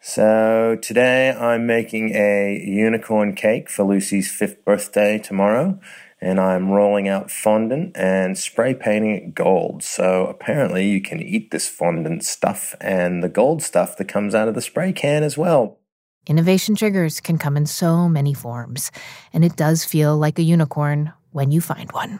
So 0.00 0.78
today 0.80 1.30
I'm 1.30 1.66
making 1.66 2.14
a 2.14 2.62
unicorn 2.64 3.34
cake 3.34 3.68
for 3.68 3.82
Lucy's 3.82 4.30
fifth 4.30 4.64
birthday 4.64 5.18
tomorrow, 5.18 5.80
and 6.20 6.38
I'm 6.38 6.70
rolling 6.70 7.08
out 7.08 7.32
fondant 7.32 7.96
and 7.96 8.38
spray 8.38 8.74
painting 8.74 9.10
it 9.10 9.34
gold. 9.34 9.82
So 9.82 10.26
apparently 10.26 10.88
you 10.88 11.02
can 11.02 11.20
eat 11.20 11.50
this 11.50 11.68
fondant 11.68 12.24
stuff 12.24 12.76
and 12.80 13.24
the 13.24 13.28
gold 13.28 13.60
stuff 13.64 13.96
that 13.96 14.06
comes 14.06 14.36
out 14.36 14.46
of 14.46 14.54
the 14.54 14.62
spray 14.62 14.92
can 14.92 15.24
as 15.24 15.36
well. 15.36 15.80
Innovation 16.26 16.75
triggers 16.75 17.21
can 17.21 17.38
come 17.38 17.56
in 17.56 17.66
so 17.66 18.09
many 18.09 18.35
forms, 18.35 18.90
and 19.33 19.45
it 19.45 19.54
does 19.54 19.85
feel 19.85 20.16
like 20.16 20.40
a 20.40 20.42
unicorn 20.42 21.12
when 21.30 21.52
you 21.52 21.61
find 21.61 21.92
one. 21.92 22.18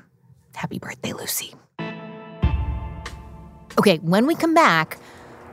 Happy 0.55 0.79
birthday, 0.79 1.13
Lucy. 1.13 1.55
Okay, 3.77 3.97
when 3.99 4.27
we 4.29 4.37
come 4.37 4.55
back, 4.55 4.97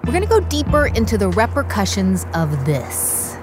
we're 0.06 0.12
going 0.12 0.24
to 0.24 0.30
go 0.30 0.40
deeper 0.40 0.86
into 0.86 1.18
the 1.18 1.30
repercussions 1.30 2.28
of 2.36 2.66
this. 2.66 3.36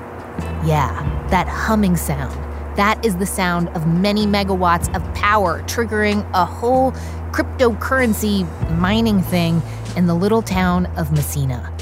Yeah, 0.65 1.27
that 1.31 1.49
humming 1.49 1.97
sound. 1.97 2.33
That 2.77 3.05
is 3.05 3.17
the 3.17 3.27
sound 3.27 3.69
of 3.71 3.89
many 3.89 4.27
megawatts 4.27 4.95
of 4.95 5.03
power 5.15 5.61
triggering 5.65 6.25
a 6.35 6.45
whole 6.45 6.93
cryptocurrency 7.33 8.47
mining 8.79 9.23
thing 9.23 9.61
in 9.97 10.07
the 10.07 10.15
little 10.15 10.41
town 10.41 10.87
of 10.97 11.11
Massena. 11.11 11.77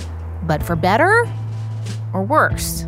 But 0.44 0.62
for 0.62 0.76
better 0.76 1.30
or 2.14 2.22
worse? 2.22 2.87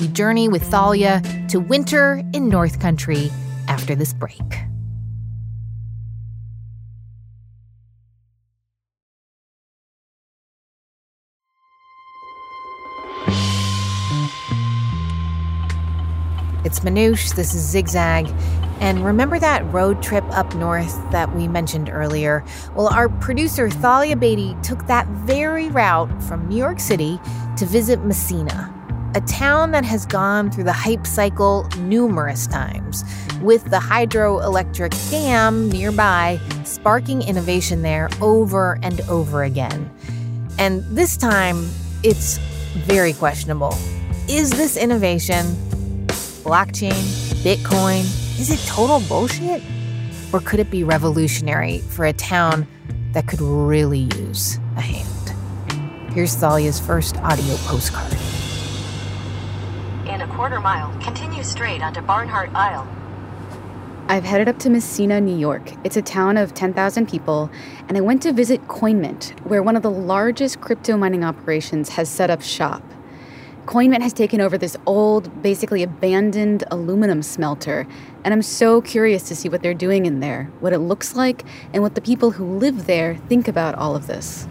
We 0.00 0.08
journey 0.08 0.48
with 0.48 0.62
Thalia 0.62 1.20
to 1.48 1.60
winter 1.60 2.22
in 2.32 2.48
North 2.48 2.80
Country 2.80 3.30
after 3.68 3.94
this 3.94 4.14
break. 4.14 4.40
It's 16.64 16.80
Manoush, 16.80 17.34
this 17.34 17.52
is 17.52 17.62
Zigzag. 17.62 18.32
And 18.80 19.04
remember 19.04 19.38
that 19.38 19.70
road 19.70 20.02
trip 20.02 20.24
up 20.30 20.54
north 20.54 20.98
that 21.10 21.34
we 21.34 21.46
mentioned 21.46 21.90
earlier? 21.90 22.42
Well, 22.74 22.88
our 22.88 23.10
producer 23.10 23.68
Thalia 23.68 24.16
Beaty 24.16 24.56
took 24.62 24.86
that 24.86 25.06
very 25.08 25.68
route 25.68 26.22
from 26.22 26.48
New 26.48 26.56
York 26.56 26.80
City 26.80 27.20
to 27.58 27.66
visit 27.66 28.02
Massena, 28.06 28.72
a 29.14 29.20
town 29.22 29.72
that 29.72 29.84
has 29.84 30.06
gone 30.06 30.50
through 30.50 30.64
the 30.64 30.72
hype 30.72 31.06
cycle 31.06 31.68
numerous 31.78 32.46
times, 32.46 33.02
with 33.42 33.64
the 33.64 33.78
hydroelectric 33.78 35.10
dam 35.10 35.68
nearby 35.68 36.38
sparking 36.64 37.22
innovation 37.22 37.82
there 37.82 38.08
over 38.20 38.78
and 38.82 39.00
over 39.02 39.42
again. 39.42 39.90
And 40.58 40.84
this 40.84 41.16
time, 41.16 41.68
it's 42.02 42.38
very 42.84 43.12
questionable. 43.12 43.74
Is 44.28 44.50
this 44.50 44.76
innovation 44.76 45.46
blockchain, 46.44 47.02
Bitcoin? 47.42 48.02
Is 48.38 48.50
it 48.50 48.60
total 48.68 49.00
bullshit? 49.08 49.62
Or 50.32 50.40
could 50.40 50.60
it 50.60 50.70
be 50.70 50.84
revolutionary 50.84 51.78
for 51.78 52.04
a 52.04 52.12
town 52.12 52.68
that 53.12 53.26
could 53.26 53.40
really 53.40 54.08
use 54.16 54.58
a 54.76 54.80
hand? 54.80 55.08
Here's 56.12 56.36
Thalia's 56.36 56.78
first 56.78 57.16
audio 57.16 57.56
postcard. 57.56 58.19
In 60.40 60.44
a 60.44 60.48
quarter 60.48 60.62
mile, 60.62 60.98
continue 61.02 61.42
straight 61.42 61.82
onto 61.82 62.00
Barnhart 62.00 62.48
Isle. 62.54 62.88
I've 64.08 64.24
headed 64.24 64.48
up 64.48 64.58
to 64.60 64.70
Massena, 64.70 65.20
New 65.20 65.36
York. 65.36 65.70
It's 65.84 65.98
a 65.98 66.02
town 66.02 66.38
of 66.38 66.54
10,000 66.54 67.06
people, 67.06 67.50
and 67.86 67.98
I 67.98 68.00
went 68.00 68.22
to 68.22 68.32
visit 68.32 68.66
CoinMint, 68.66 69.38
where 69.40 69.62
one 69.62 69.76
of 69.76 69.82
the 69.82 69.90
largest 69.90 70.62
crypto 70.62 70.96
mining 70.96 71.24
operations 71.24 71.90
has 71.90 72.08
set 72.08 72.30
up 72.30 72.40
shop. 72.40 72.82
CoinMint 73.66 74.00
has 74.00 74.14
taken 74.14 74.40
over 74.40 74.56
this 74.56 74.78
old, 74.86 75.42
basically 75.42 75.82
abandoned 75.82 76.64
aluminum 76.70 77.22
smelter, 77.22 77.86
and 78.24 78.32
I'm 78.32 78.40
so 78.40 78.80
curious 78.80 79.24
to 79.24 79.36
see 79.36 79.50
what 79.50 79.62
they're 79.62 79.74
doing 79.74 80.06
in 80.06 80.20
there, 80.20 80.50
what 80.60 80.72
it 80.72 80.78
looks 80.78 81.14
like, 81.14 81.44
and 81.74 81.82
what 81.82 81.96
the 81.96 82.00
people 82.00 82.30
who 82.30 82.56
live 82.56 82.86
there 82.86 83.16
think 83.28 83.46
about 83.46 83.74
all 83.74 83.94
of 83.94 84.06
this. 84.06 84.48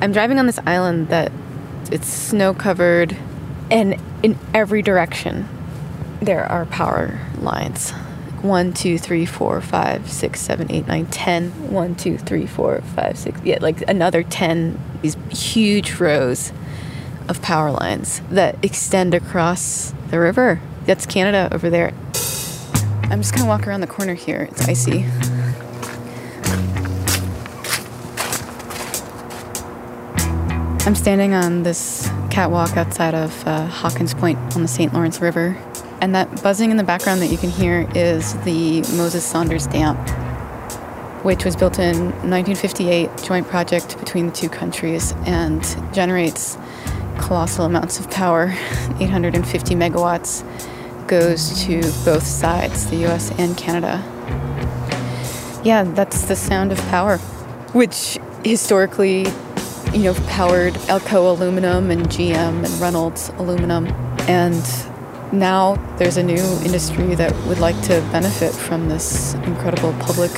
I'm 0.00 0.12
driving 0.12 0.38
on 0.38 0.46
this 0.46 0.60
island 0.64 1.08
that 1.08 1.32
it's 1.90 2.06
snow 2.06 2.54
covered, 2.54 3.16
and 3.72 3.96
in 4.22 4.38
every 4.52 4.82
direction 4.82 5.48
there 6.20 6.44
are 6.44 6.66
power 6.66 7.18
lines. 7.38 7.90
One, 8.42 8.72
two, 8.72 8.98
three, 8.98 9.24
four, 9.24 9.60
five, 9.60 10.10
six, 10.10 10.40
seven, 10.40 10.70
eight, 10.70 10.86
nine, 10.86 11.06
ten. 11.06 11.70
One, 11.70 11.94
two, 11.94 12.18
three, 12.18 12.46
four, 12.46 12.80
five, 12.94 13.16
six. 13.18 13.40
Yeah, 13.44 13.58
like 13.60 13.82
another 13.88 14.22
ten. 14.22 14.80
These 15.00 15.16
huge 15.30 15.94
rows 15.98 16.52
of 17.28 17.40
power 17.40 17.70
lines 17.70 18.20
that 18.30 18.56
extend 18.64 19.14
across 19.14 19.94
the 20.10 20.18
river. 20.18 20.60
That's 20.86 21.06
Canada 21.06 21.48
over 21.52 21.70
there. 21.70 21.92
I'm 23.04 23.20
just 23.20 23.34
gonna 23.34 23.46
walk 23.46 23.66
around 23.66 23.80
the 23.80 23.86
corner 23.86 24.14
here. 24.14 24.48
It's 24.50 24.68
icy. 24.68 25.06
I'm 30.84 30.96
standing 30.96 31.32
on 31.32 31.62
this 31.62 32.08
catwalk 32.32 32.78
outside 32.78 33.14
of 33.14 33.46
uh, 33.46 33.66
Hawkins 33.66 34.14
Point 34.14 34.38
on 34.56 34.62
the 34.62 34.68
St. 34.68 34.92
Lawrence 34.94 35.20
River. 35.20 35.54
And 36.00 36.14
that 36.14 36.42
buzzing 36.42 36.70
in 36.70 36.78
the 36.78 36.82
background 36.82 37.20
that 37.20 37.26
you 37.26 37.36
can 37.36 37.50
hear 37.50 37.86
is 37.94 38.32
the 38.44 38.80
Moses 38.96 39.22
Saunders 39.22 39.66
Dam, 39.66 39.96
which 41.22 41.44
was 41.44 41.56
built 41.56 41.78
in 41.78 42.06
1958, 42.28 43.10
joint 43.22 43.46
project 43.46 43.98
between 44.00 44.26
the 44.26 44.32
two 44.32 44.48
countries, 44.48 45.12
and 45.26 45.62
generates 45.92 46.56
colossal 47.18 47.66
amounts 47.66 48.00
of 48.00 48.10
power 48.10 48.44
850 49.00 49.74
megawatts 49.74 50.42
goes 51.06 51.62
to 51.66 51.82
both 52.04 52.22
sides, 52.22 52.88
the 52.88 53.06
US 53.06 53.30
and 53.38 53.58
Canada. 53.58 54.02
Yeah, 55.62 55.84
that's 55.84 56.22
the 56.22 56.34
sound 56.34 56.72
of 56.72 56.78
power, 56.88 57.18
which 57.74 58.18
historically, 58.42 59.26
you 59.92 60.04
know, 60.04 60.14
powered 60.28 60.74
Alcoa 60.88 61.36
aluminum 61.36 61.90
and 61.90 62.06
GM 62.08 62.64
and 62.64 62.80
Reynolds 62.80 63.28
aluminum. 63.36 63.86
And 64.28 64.64
now 65.32 65.74
there's 65.98 66.16
a 66.16 66.22
new 66.22 66.42
industry 66.64 67.14
that 67.14 67.34
would 67.46 67.58
like 67.58 67.80
to 67.82 68.00
benefit 68.10 68.54
from 68.54 68.88
this 68.88 69.34
incredible 69.34 69.92
public 69.94 70.32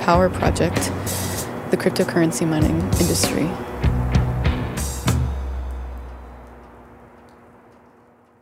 power 0.00 0.28
project, 0.28 0.76
the 1.70 1.76
cryptocurrency 1.76 2.46
mining 2.48 2.80
industry. 3.00 3.48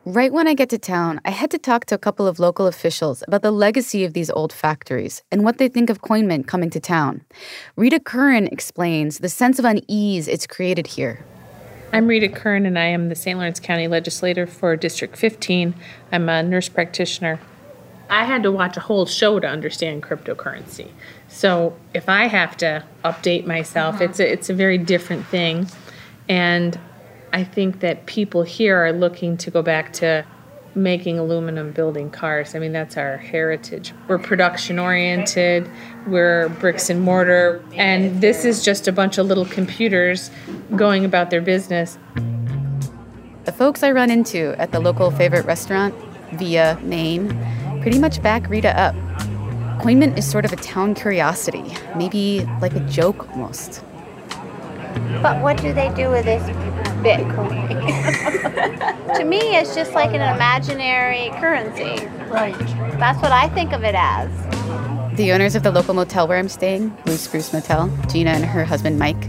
Right 0.06 0.34
when 0.34 0.46
I 0.46 0.52
get 0.52 0.68
to 0.68 0.78
town, 0.78 1.18
I 1.24 1.30
head 1.30 1.50
to 1.52 1.58
talk 1.58 1.86
to 1.86 1.94
a 1.94 1.98
couple 1.98 2.26
of 2.26 2.38
local 2.38 2.66
officials 2.66 3.24
about 3.26 3.40
the 3.40 3.50
legacy 3.50 4.04
of 4.04 4.12
these 4.12 4.28
old 4.28 4.52
factories 4.52 5.22
and 5.32 5.44
what 5.44 5.56
they 5.56 5.66
think 5.66 5.88
of 5.88 6.02
CoinMint 6.02 6.46
coming 6.46 6.68
to 6.70 6.80
town. 6.80 7.24
Rita 7.74 7.98
Curran 8.00 8.48
explains 8.48 9.20
the 9.20 9.30
sense 9.30 9.58
of 9.58 9.64
unease 9.64 10.28
it's 10.28 10.46
created 10.46 10.88
here. 10.88 11.24
I'm 11.90 12.06
Rita 12.06 12.28
Curran, 12.28 12.66
and 12.66 12.78
I 12.78 12.84
am 12.84 13.08
the 13.08 13.14
St. 13.14 13.38
Lawrence 13.38 13.58
County 13.58 13.88
Legislator 13.88 14.46
for 14.46 14.76
District 14.76 15.16
15. 15.16 15.74
I'm 16.12 16.28
a 16.28 16.42
nurse 16.42 16.68
practitioner. 16.68 17.40
I 18.10 18.26
had 18.26 18.42
to 18.42 18.52
watch 18.52 18.76
a 18.76 18.80
whole 18.80 19.06
show 19.06 19.40
to 19.40 19.48
understand 19.48 20.02
cryptocurrency. 20.02 20.90
So 21.28 21.78
if 21.94 22.10
I 22.10 22.26
have 22.26 22.58
to 22.58 22.84
update 23.06 23.46
myself, 23.46 23.94
uh-huh. 23.94 24.04
it's 24.04 24.20
a, 24.20 24.30
it's 24.30 24.50
a 24.50 24.54
very 24.54 24.76
different 24.76 25.24
thing. 25.28 25.66
And 26.28 26.78
I 27.34 27.42
think 27.42 27.80
that 27.80 28.06
people 28.06 28.44
here 28.44 28.76
are 28.76 28.92
looking 28.92 29.36
to 29.38 29.50
go 29.50 29.60
back 29.60 29.92
to 29.94 30.24
making 30.76 31.18
aluminum 31.18 31.72
building 31.72 32.08
cars. 32.08 32.54
I 32.54 32.60
mean, 32.60 32.70
that's 32.70 32.96
our 32.96 33.16
heritage. 33.16 33.92
We're 34.06 34.20
production 34.20 34.78
oriented, 34.78 35.68
we're 36.06 36.48
bricks 36.60 36.90
and 36.90 37.00
mortar, 37.00 37.60
and 37.74 38.20
this 38.20 38.44
is 38.44 38.64
just 38.64 38.86
a 38.86 38.92
bunch 38.92 39.18
of 39.18 39.26
little 39.26 39.46
computers 39.46 40.30
going 40.76 41.04
about 41.04 41.30
their 41.30 41.40
business. 41.40 41.98
The 43.46 43.52
folks 43.52 43.82
I 43.82 43.90
run 43.90 44.12
into 44.12 44.54
at 44.56 44.70
the 44.70 44.78
local 44.78 45.10
favorite 45.10 45.44
restaurant, 45.44 45.92
via 46.34 46.78
name, 46.82 47.36
pretty 47.82 47.98
much 47.98 48.22
back 48.22 48.48
Rita 48.48 48.78
up. 48.78 48.94
CoinMint 49.82 50.16
is 50.16 50.24
sort 50.24 50.44
of 50.44 50.52
a 50.52 50.56
town 50.56 50.94
curiosity, 50.94 51.64
maybe 51.96 52.46
like 52.60 52.76
a 52.76 52.80
joke 52.88 53.28
almost. 53.30 53.82
But 55.20 55.42
what 55.42 55.60
do 55.60 55.72
they 55.72 55.92
do 55.96 56.10
with 56.10 56.26
this 56.26 56.42
Bitcoin? 57.04 57.68
to 59.18 59.24
me, 59.24 59.56
it's 59.56 59.74
just 59.74 59.92
like 59.92 60.10
an 60.10 60.34
imaginary 60.34 61.30
currency. 61.38 62.06
Right. 62.28 62.58
That's 62.98 63.20
what 63.20 63.30
I 63.30 63.48
think 63.50 63.72
of 63.72 63.84
it 63.84 63.94
as. 63.94 64.30
The 65.16 65.32
owners 65.32 65.54
of 65.54 65.62
the 65.62 65.70
local 65.70 65.94
motel 65.94 66.26
where 66.26 66.38
I'm 66.38 66.48
staying, 66.48 66.88
Blue 67.04 67.16
Spruce 67.16 67.52
Motel, 67.52 67.88
Gina 68.10 68.30
and 68.30 68.44
her 68.44 68.64
husband 68.64 68.98
Mike, 68.98 69.28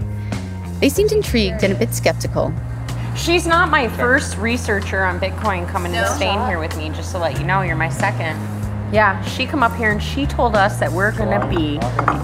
they 0.79 0.89
seemed 0.89 1.11
intrigued 1.11 1.63
and 1.63 1.73
a 1.73 1.75
bit 1.75 1.93
skeptical. 1.93 2.53
She's 3.15 3.45
not 3.45 3.69
my 3.69 3.87
first 3.89 4.37
researcher 4.37 5.03
on 5.03 5.19
Bitcoin 5.19 5.67
coming 5.69 5.93
and 5.95 6.07
staying 6.15 6.45
here 6.47 6.59
with 6.59 6.75
me, 6.77 6.89
just 6.89 7.11
to 7.11 7.19
let 7.19 7.37
you 7.39 7.45
know, 7.45 7.61
you're 7.61 7.75
my 7.75 7.89
second. 7.89 8.35
Yeah, 8.91 9.23
she 9.25 9.45
come 9.45 9.63
up 9.63 9.75
here 9.75 9.91
and 9.91 10.01
she 10.01 10.25
told 10.25 10.55
us 10.55 10.79
that 10.79 10.91
we're 10.91 11.11
gonna 11.11 11.47
be 11.49 11.77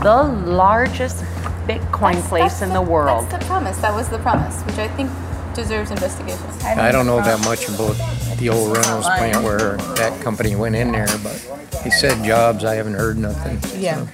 the 0.04 0.24
largest 0.46 1.24
Bitcoin 1.68 2.14
That's- 2.14 2.30
place 2.30 2.52
that's 2.54 2.62
in 2.62 2.74
the 2.74 2.82
world. 2.82 3.30
That's 3.30 3.44
the 3.44 3.48
promise. 3.48 3.78
That 3.78 3.94
was 3.94 4.10
the 4.10 4.20
promise, 4.20 4.62
which 4.64 4.78
I 4.78 4.88
think 4.90 5.10
deserves 5.54 5.92
investigation. 5.92 6.40
I 6.64 6.92
don't 6.92 7.06
know 7.06 7.18
that 7.22 7.40
much 7.42 7.68
about 7.70 7.96
the 8.38 8.50
old 8.50 8.76
Reynolds 8.76 9.08
plant 9.08 9.44
where 9.44 9.78
that 9.96 10.22
company 10.22 10.56
went 10.56 10.76
in 10.76 10.92
there, 10.92 11.08
but 11.24 11.36
he 11.84 11.92
said 11.92 12.24
jobs. 12.24 12.64
I 12.64 12.76
haven't 12.76 12.94
heard 12.96 13.18
nothing. 13.18 13.60
Yeah. 13.82 14.06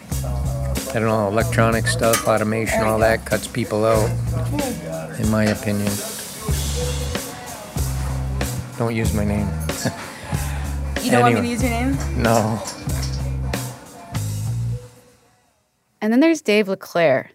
I 0.89 0.99
don't 0.99 1.09
know, 1.09 1.27
electronic 1.27 1.85
stuff, 1.87 2.27
automation, 2.27 2.81
all 2.81 2.99
that 2.99 3.25
cuts 3.25 3.47
people 3.47 3.85
out, 3.85 4.09
in 5.19 5.29
my 5.29 5.45
opinion. 5.45 5.91
Don't 8.77 8.95
use 8.95 9.13
my 9.13 9.25
name. 9.25 9.49
You 11.03 11.11
don't 11.11 11.21
want 11.21 11.35
me 11.35 11.41
to 11.41 11.47
use 11.47 11.61
your 11.61 11.71
name? 11.71 11.97
No. 12.21 12.61
And 16.01 16.11
then 16.11 16.19
there's 16.19 16.41
Dave 16.41 16.67
LeClaire. 16.67 17.31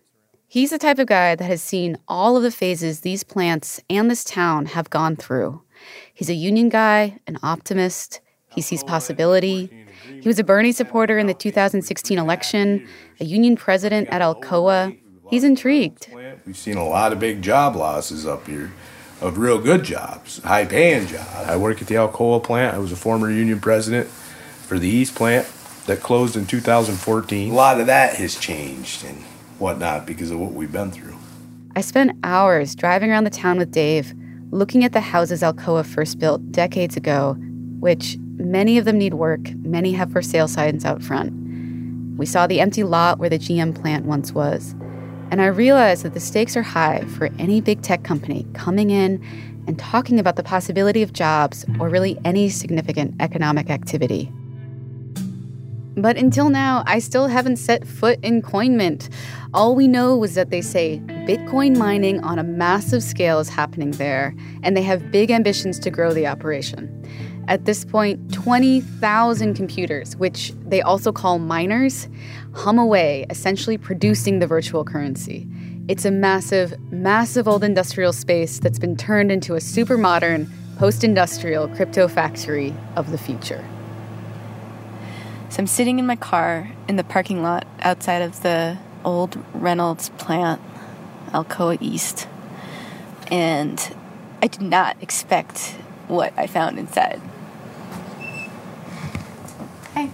He's 0.53 0.69
the 0.69 0.77
type 0.77 0.99
of 0.99 1.07
guy 1.07 1.35
that 1.35 1.47
has 1.47 1.63
seen 1.63 1.97
all 2.07 2.37
of 2.37 2.43
the 2.43 2.51
phases 2.51 3.01
these 3.01 3.25
plants 3.25 3.81
and 3.89 4.11
this 4.11 4.23
town 4.23 4.67
have 4.67 4.91
gone 4.91 5.17
through. 5.17 5.63
He's 6.13 6.29
a 6.29 6.35
union 6.35 6.69
guy, 6.69 7.21
an 7.27 7.39
optimist. 7.43 8.21
He 8.51 8.61
sees 8.61 8.85
possibility. 8.85 9.71
He 10.21 10.29
was 10.29 10.39
a 10.39 10.45
Bernie 10.45 10.73
supporter 10.73 11.17
in 11.17 11.27
the 11.27 11.33
2016 11.33 12.19
election, 12.19 12.87
a 13.19 13.25
union 13.25 13.57
president 13.57 14.11
at 14.11 14.21
Alcoa. 14.21 14.95
He's 15.31 15.43
intrigued. 15.43 16.09
We've 16.45 16.55
seen 16.55 16.77
a 16.77 16.87
lot 16.87 17.15
of 17.15 17.19
big 17.19 17.41
job 17.41 17.75
losses 17.75 18.27
up 18.27 18.47
here 18.47 18.73
of 19.23 19.39
real 19.39 19.59
good 19.59 19.85
jobs, 19.85 20.43
high 20.43 20.67
paying 20.67 21.07
jobs. 21.07 21.49
I 21.49 21.57
work 21.57 21.81
at 21.81 21.89
the 21.89 21.95
Alcoa 21.95 22.45
plant. 22.45 22.75
I 22.75 22.79
was 22.79 22.93
a 22.93 22.97
former 22.97 23.31
union 23.31 23.59
president 23.59 24.07
for 24.07 24.79
the 24.79 24.87
East 24.87 25.15
plant 25.15 25.51
that 25.87 26.01
closed 26.01 26.37
in 26.37 26.45
2014. 26.45 27.51
A 27.51 27.55
lot 27.55 27.81
of 27.81 27.87
that 27.87 28.17
has 28.17 28.39
changed 28.39 29.03
and 29.07 29.25
whatnot 29.63 30.07
because 30.07 30.31
of 30.31 30.39
what 30.39 30.53
we've 30.53 30.73
been 30.73 30.91
through. 30.91 31.17
I 31.75 31.81
spent 31.81 32.19
hours 32.23 32.75
driving 32.75 33.11
around 33.11 33.25
the 33.25 33.31
town 33.31 33.57
with 33.57 33.71
Dave, 33.71 34.13
looking 34.51 34.85
at 34.85 34.93
the 34.93 35.01
houses 35.01 35.41
Alcoa 35.41 35.87
first 35.87 36.19
built 36.19 36.53
decades 36.53 36.97
ago, 36.97 37.35
which 37.81 38.19
many 38.37 38.77
of 38.77 38.85
them 38.85 38.99
need 38.99 39.15
work, 39.15 39.55
many 39.65 39.93
have 39.93 40.13
for 40.13 40.21
sale 40.21 40.49
signs 40.49 40.85
out 40.85 41.03
front. 41.03 41.33
We 42.19 42.27
saw 42.27 42.47
the 42.47 42.61
empty 42.61 42.83
lot 42.83 43.19
where 43.19 43.31
the 43.31 43.39
GM 43.39 43.81
plant 43.81 44.05
once 44.05 44.33
was. 44.33 44.75
And 45.31 45.41
I 45.41 45.47
realized 45.47 46.03
that 46.03 46.13
the 46.13 46.21
stakes 46.21 46.57
are 46.59 46.63
high 46.63 47.05
for 47.17 47.31
any 47.39 47.63
big 47.63 47.81
tech 47.81 48.03
company 48.03 48.47
coming 48.53 48.91
in 48.91 49.25
and 49.67 49.79
talking 49.79 50.19
about 50.19 50.37
the 50.37 50.43
possibility 50.43 51.03
of 51.03 51.15
jobs 51.15 51.65
or 51.81 51.89
really 51.89 52.19
any 52.25 52.51
significant 52.51 53.15
economic 53.21 53.71
activity. 53.71 54.31
But 55.97 56.17
until 56.17 56.49
now, 56.49 56.83
I 56.87 57.01
still 57.01 57.27
haven't 57.27 57.57
set 57.57 57.87
foot 57.87 58.19
in 58.23 58.41
CoinMint. 58.41 59.13
All 59.53 59.75
we 59.75 59.87
know 59.87 60.17
was 60.17 60.35
that 60.35 60.49
they 60.49 60.63
say 60.63 61.03
Bitcoin 61.07 61.77
mining 61.77 62.21
on 62.21 62.39
a 62.39 62.43
massive 62.43 63.03
scale 63.03 63.39
is 63.41 63.51
happening 63.51 63.91
there, 63.93 64.35
and 64.63 64.75
they 64.75 64.83
have 64.83 65.11
big 65.11 65.31
ambitions 65.31 65.79
to 65.81 65.91
grow 65.91 66.15
the 66.15 66.27
operation. 66.27 66.89
At 67.49 67.67
this 67.67 67.85
point, 67.85 68.33
20,000 68.33 69.55
computers, 69.55 70.17
which 70.17 70.53
they 70.65 70.81
also 70.81 71.13
call 71.13 71.39
miners, 71.39 72.09
hum 72.55 72.79
away, 72.79 73.27
essentially 73.29 73.77
producing 73.77 74.39
the 74.39 74.47
virtual 74.47 74.85
currency. 74.85 75.47
It's 75.89 76.05
a 76.05 76.11
massive, 76.11 76.75
massive 76.91 77.47
old 77.47 77.65
industrial 77.65 78.13
space 78.13 78.61
that's 78.61 78.79
been 78.79 78.97
turned 78.97 79.31
into 79.31 79.57
a 79.57 79.61
super 79.61 79.99
modern, 79.99 80.51
post 80.79 81.05
industrial 81.05 81.69
crypto 81.69 82.09
factory 82.09 82.73
of 82.97 83.11
the 83.11 83.19
future. 83.19 83.63
So 85.53 85.59
I'm 85.59 85.67
sitting 85.67 85.99
in 85.99 86.07
my 86.07 86.17
car 86.17 86.71
in 86.89 86.97
the 86.97 87.05
parking 87.05 87.43
lot 87.43 87.67
outside 87.81 88.23
of 88.23 88.43
the 88.43 88.79
old 89.05 89.37
Reynolds 89.53 90.09
plant, 90.17 90.63
Alcoa 91.27 91.77
East. 91.79 92.27
And 93.31 93.95
I 94.41 94.47
did 94.47 94.63
not 94.63 94.97
expect 95.03 95.77
what 96.09 96.33
I 96.39 96.47
found 96.47 96.79
inside. 96.79 97.21
Hi. 99.93 100.09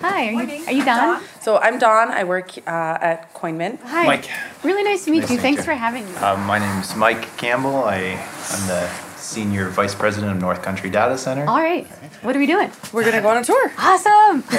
Hi, 0.00 0.34
are 0.34 0.42
you, 0.42 0.64
are 0.68 0.72
you 0.72 0.84
Don? 0.86 1.22
So 1.42 1.58
I'm 1.58 1.78
Don. 1.78 2.10
I 2.10 2.24
work 2.24 2.56
uh, 2.56 2.60
at 2.66 3.34
CoinMint. 3.34 3.82
Hi. 3.82 4.06
Mike. 4.06 4.30
Really 4.62 4.84
nice 4.84 5.04
to 5.04 5.10
meet 5.10 5.20
Nice 5.20 5.32
you. 5.32 5.36
to 5.36 5.42
meet 5.42 5.42
Thanks 5.42 5.58
you. 5.58 5.64
for 5.64 5.74
having 5.74 6.06
me. 6.06 6.14
Uh, 6.16 6.38
my 6.46 6.58
name's 6.58 6.96
Mike 6.96 7.36
Campbell. 7.36 7.84
I, 7.84 8.26
I'm 8.50 8.66
the 8.68 8.90
Senior 9.24 9.70
Vice 9.70 9.94
President 9.94 10.32
of 10.32 10.40
North 10.40 10.62
Country 10.62 10.90
Data 10.90 11.16
Center. 11.16 11.46
All 11.46 11.60
right. 11.60 11.86
What 12.22 12.36
are 12.36 12.38
we 12.38 12.46
doing? 12.46 12.70
We're 12.92 13.02
going 13.02 13.14
to 13.14 13.22
go 13.22 13.28
on 13.28 13.38
a 13.38 13.44
tour. 13.44 13.72
Awesome. 13.78 14.44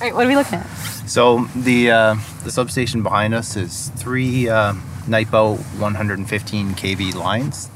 All 0.00 0.06
right, 0.06 0.14
what 0.14 0.26
are 0.26 0.28
we 0.28 0.36
looking 0.36 0.58
at? 0.58 0.66
So 1.06 1.44
the 1.54 1.90
uh, 1.90 2.14
the 2.44 2.50
substation 2.50 3.02
behind 3.02 3.34
us 3.34 3.56
is 3.56 3.88
three 3.96 4.48
uh, 4.48 4.72
Nightboat 5.06 5.58
115 5.78 6.70
kV 6.70 7.14
lines. 7.14 7.68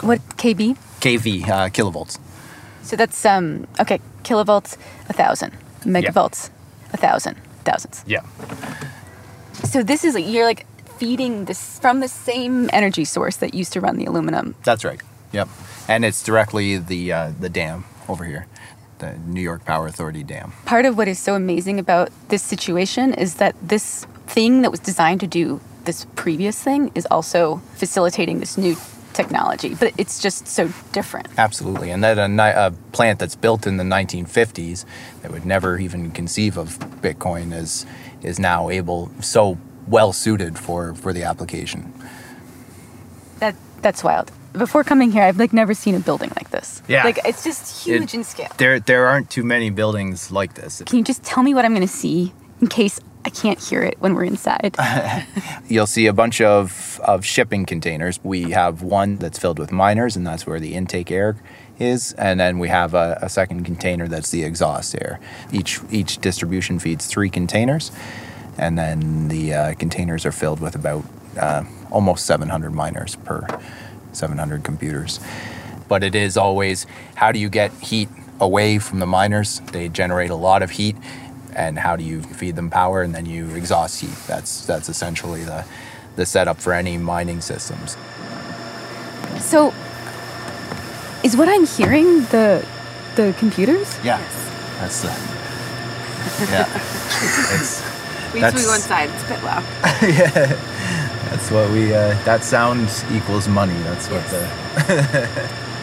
What 0.00 0.20
kV? 0.36 0.76
kV 1.00 1.48
uh, 1.48 1.68
kilovolts. 1.70 2.18
So 2.82 2.96
that's 2.96 3.24
um 3.24 3.66
okay, 3.80 4.00
kilovolts 4.22 4.76
a 5.08 5.12
thousand, 5.12 5.52
megavolts 5.80 6.50
a 6.92 6.96
thousand, 6.96 7.36
thousands. 7.64 8.04
Yeah. 8.06 8.22
So 9.64 9.82
this 9.82 10.04
is 10.04 10.16
you're 10.16 10.44
like 10.44 10.66
feeding 10.98 11.46
this 11.46 11.78
from 11.78 12.00
the 12.00 12.08
same 12.08 12.70
energy 12.72 13.04
source 13.04 13.36
that 13.36 13.54
used 13.54 13.72
to 13.74 13.80
run 13.80 13.96
the 13.96 14.04
aluminum. 14.04 14.54
That's 14.64 14.84
right. 14.84 15.00
Yep. 15.32 15.48
And 15.88 16.04
it's 16.04 16.22
directly 16.22 16.78
the 16.78 17.12
uh, 17.12 17.32
the 17.38 17.48
dam 17.48 17.84
over 18.08 18.24
here, 18.24 18.46
the 18.98 19.18
New 19.26 19.40
York 19.40 19.64
Power 19.64 19.86
Authority 19.86 20.22
dam. 20.22 20.52
Part 20.64 20.86
of 20.86 20.96
what 20.96 21.08
is 21.08 21.18
so 21.18 21.34
amazing 21.34 21.78
about 21.78 22.10
this 22.28 22.42
situation 22.42 23.12
is 23.14 23.34
that 23.36 23.56
this 23.60 24.06
thing 24.26 24.62
that 24.62 24.70
was 24.70 24.80
designed 24.80 25.20
to 25.20 25.26
do 25.26 25.60
this 25.84 26.06
previous 26.16 26.62
thing 26.62 26.90
is 26.94 27.06
also 27.10 27.60
facilitating 27.74 28.40
this 28.40 28.56
new 28.56 28.76
technology, 29.12 29.74
but 29.74 29.92
it's 29.96 30.20
just 30.20 30.46
so 30.46 30.70
different. 30.92 31.28
Absolutely, 31.38 31.90
and 31.90 32.02
that 32.02 32.18
a, 32.18 32.66
a 32.66 32.70
plant 32.92 33.18
that's 33.18 33.36
built 33.36 33.66
in 33.66 33.76
the 33.76 33.84
1950s 33.84 34.84
that 35.22 35.30
would 35.30 35.46
never 35.46 35.78
even 35.78 36.10
conceive 36.10 36.58
of 36.58 36.78
Bitcoin 37.00 37.52
is 37.52 37.86
is 38.22 38.38
now 38.38 38.70
able 38.70 39.10
so 39.20 39.58
well 39.88 40.12
suited 40.12 40.58
for 40.58 40.94
for 40.94 41.12
the 41.12 41.22
application. 41.22 41.92
That 43.40 43.54
That's 43.82 44.02
wild. 44.04 44.30
Before 44.52 44.84
coming 44.84 45.10
here, 45.10 45.22
I've 45.24 45.36
like 45.38 45.52
never 45.52 45.74
seen 45.74 45.94
a 45.96 46.00
building 46.00 46.30
like 46.36 46.50
this. 46.50 46.80
Yeah. 46.88 47.02
Like 47.04 47.18
it's 47.24 47.42
just 47.42 47.84
huge 47.84 48.02
It- 48.02 48.14
in 48.14 48.24
scale. 48.24 48.50
There, 48.56 48.78
there 48.78 49.06
aren't 49.06 49.28
too 49.30 49.42
many 49.42 49.70
buildings 49.70 50.30
like 50.30 50.54
this. 50.54 50.80
Can 50.86 50.98
you 50.98 51.04
just 51.04 51.24
tell 51.24 51.42
me 51.42 51.54
what 51.54 51.64
I'm 51.64 51.74
going 51.74 51.86
to 51.86 51.92
see 51.92 52.32
in 52.60 52.68
case 52.68 53.00
I 53.24 53.30
can't 53.30 53.58
hear 53.58 53.82
it 53.82 53.96
when 53.98 54.14
we're 54.14 54.24
inside? 54.24 54.76
You'll 55.68 55.88
see 55.88 56.06
a 56.06 56.12
bunch 56.12 56.40
of, 56.40 57.00
of 57.04 57.24
shipping 57.24 57.64
containers. 57.66 58.20
We 58.22 58.52
have 58.52 58.82
one 58.82 59.16
that's 59.16 59.38
filled 59.38 59.58
with 59.58 59.72
miners, 59.72 60.14
and 60.14 60.24
that's 60.26 60.46
where 60.46 60.60
the 60.60 60.74
intake 60.74 61.10
air 61.10 61.36
is. 61.80 62.12
And 62.12 62.38
then 62.38 62.58
we 62.60 62.68
have 62.68 62.94
a, 62.94 63.18
a 63.22 63.28
second 63.28 63.64
container 63.64 64.06
that's 64.08 64.30
the 64.30 64.44
exhaust 64.44 64.94
air. 64.94 65.18
Each, 65.50 65.80
each 65.90 66.18
distribution 66.18 66.78
feeds 66.78 67.06
three 67.06 67.30
containers, 67.30 67.90
and 68.58 68.78
then 68.78 69.28
the 69.28 69.54
uh, 69.54 69.74
containers 69.74 70.24
are 70.26 70.32
filled 70.32 70.60
with 70.60 70.74
about 70.74 71.04
uh, 71.38 71.64
almost 71.90 72.26
700 72.26 72.72
miners 72.72 73.16
per 73.16 73.46
700 74.12 74.64
computers. 74.64 75.20
But 75.88 76.02
it 76.02 76.14
is 76.14 76.36
always 76.36 76.86
how 77.16 77.32
do 77.32 77.38
you 77.38 77.48
get 77.48 77.72
heat 77.74 78.08
away 78.40 78.78
from 78.78 79.00
the 79.00 79.06
miners? 79.06 79.60
They 79.72 79.88
generate 79.88 80.30
a 80.30 80.34
lot 80.36 80.62
of 80.62 80.70
heat, 80.70 80.96
and 81.54 81.78
how 81.78 81.96
do 81.96 82.04
you 82.04 82.22
feed 82.22 82.56
them 82.56 82.70
power 82.70 83.02
and 83.02 83.14
then 83.14 83.26
you 83.26 83.50
exhaust 83.54 84.00
heat? 84.00 84.16
That's 84.26 84.66
that's 84.66 84.88
essentially 84.88 85.44
the 85.44 85.64
the 86.16 86.24
setup 86.24 86.58
for 86.58 86.72
any 86.72 86.96
mining 86.96 87.40
systems. 87.40 87.96
so, 89.40 89.74
is 91.22 91.36
what 91.36 91.48
I'm 91.48 91.66
hearing 91.66 92.20
the 92.26 92.64
the 93.16 93.34
computers? 93.38 93.98
Yeah, 94.04 94.18
that's 94.80 95.02
the 95.02 95.08
yeah. 96.50 96.66
It's 97.54 97.93
Wait 98.34 98.40
that's, 98.40 98.54
till 98.54 98.64
we 98.64 98.66
go 98.66 98.74
inside. 98.74 99.10
It's 99.10 99.22
a 99.22 99.28
bit 99.28 99.44
loud. 99.44 99.62
yeah, 100.02 100.28
that's 101.30 101.50
what 101.52 101.70
we. 101.70 101.94
Uh, 101.94 102.20
that 102.24 102.42
sound 102.42 102.90
equals 103.12 103.46
money. 103.46 103.74
That's 103.84 104.10
what 104.10 104.26
the. 104.26 105.60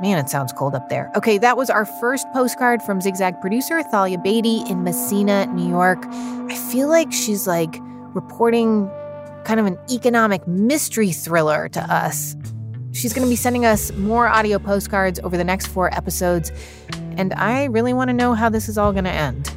Man, 0.00 0.18
it 0.18 0.28
sounds 0.28 0.52
cold 0.52 0.74
up 0.74 0.88
there. 0.88 1.10
Okay, 1.16 1.38
that 1.38 1.56
was 1.56 1.68
our 1.68 1.84
first 1.84 2.26
postcard 2.32 2.80
from 2.82 3.00
Zigzag 3.00 3.40
producer 3.40 3.82
Thalia 3.82 4.18
Beaty 4.18 4.62
in 4.68 4.84
Massena, 4.84 5.46
New 5.46 5.68
York. 5.68 6.04
I 6.06 6.56
feel 6.70 6.88
like 6.88 7.12
she's 7.12 7.46
like 7.46 7.76
reporting 8.14 8.88
kind 9.44 9.58
of 9.58 9.66
an 9.66 9.78
economic 9.90 10.46
mystery 10.46 11.10
thriller 11.10 11.68
to 11.70 11.80
us. 11.80 12.36
She's 12.92 13.12
going 13.12 13.26
to 13.26 13.30
be 13.30 13.36
sending 13.36 13.64
us 13.64 13.90
more 13.92 14.28
audio 14.28 14.58
postcards 14.58 15.18
over 15.20 15.36
the 15.36 15.44
next 15.44 15.66
four 15.66 15.92
episodes, 15.94 16.52
and 17.16 17.32
I 17.34 17.64
really 17.64 17.92
want 17.92 18.08
to 18.08 18.14
know 18.14 18.34
how 18.34 18.48
this 18.48 18.68
is 18.68 18.76
all 18.76 18.92
going 18.92 19.04
to 19.04 19.10
end. 19.10 19.54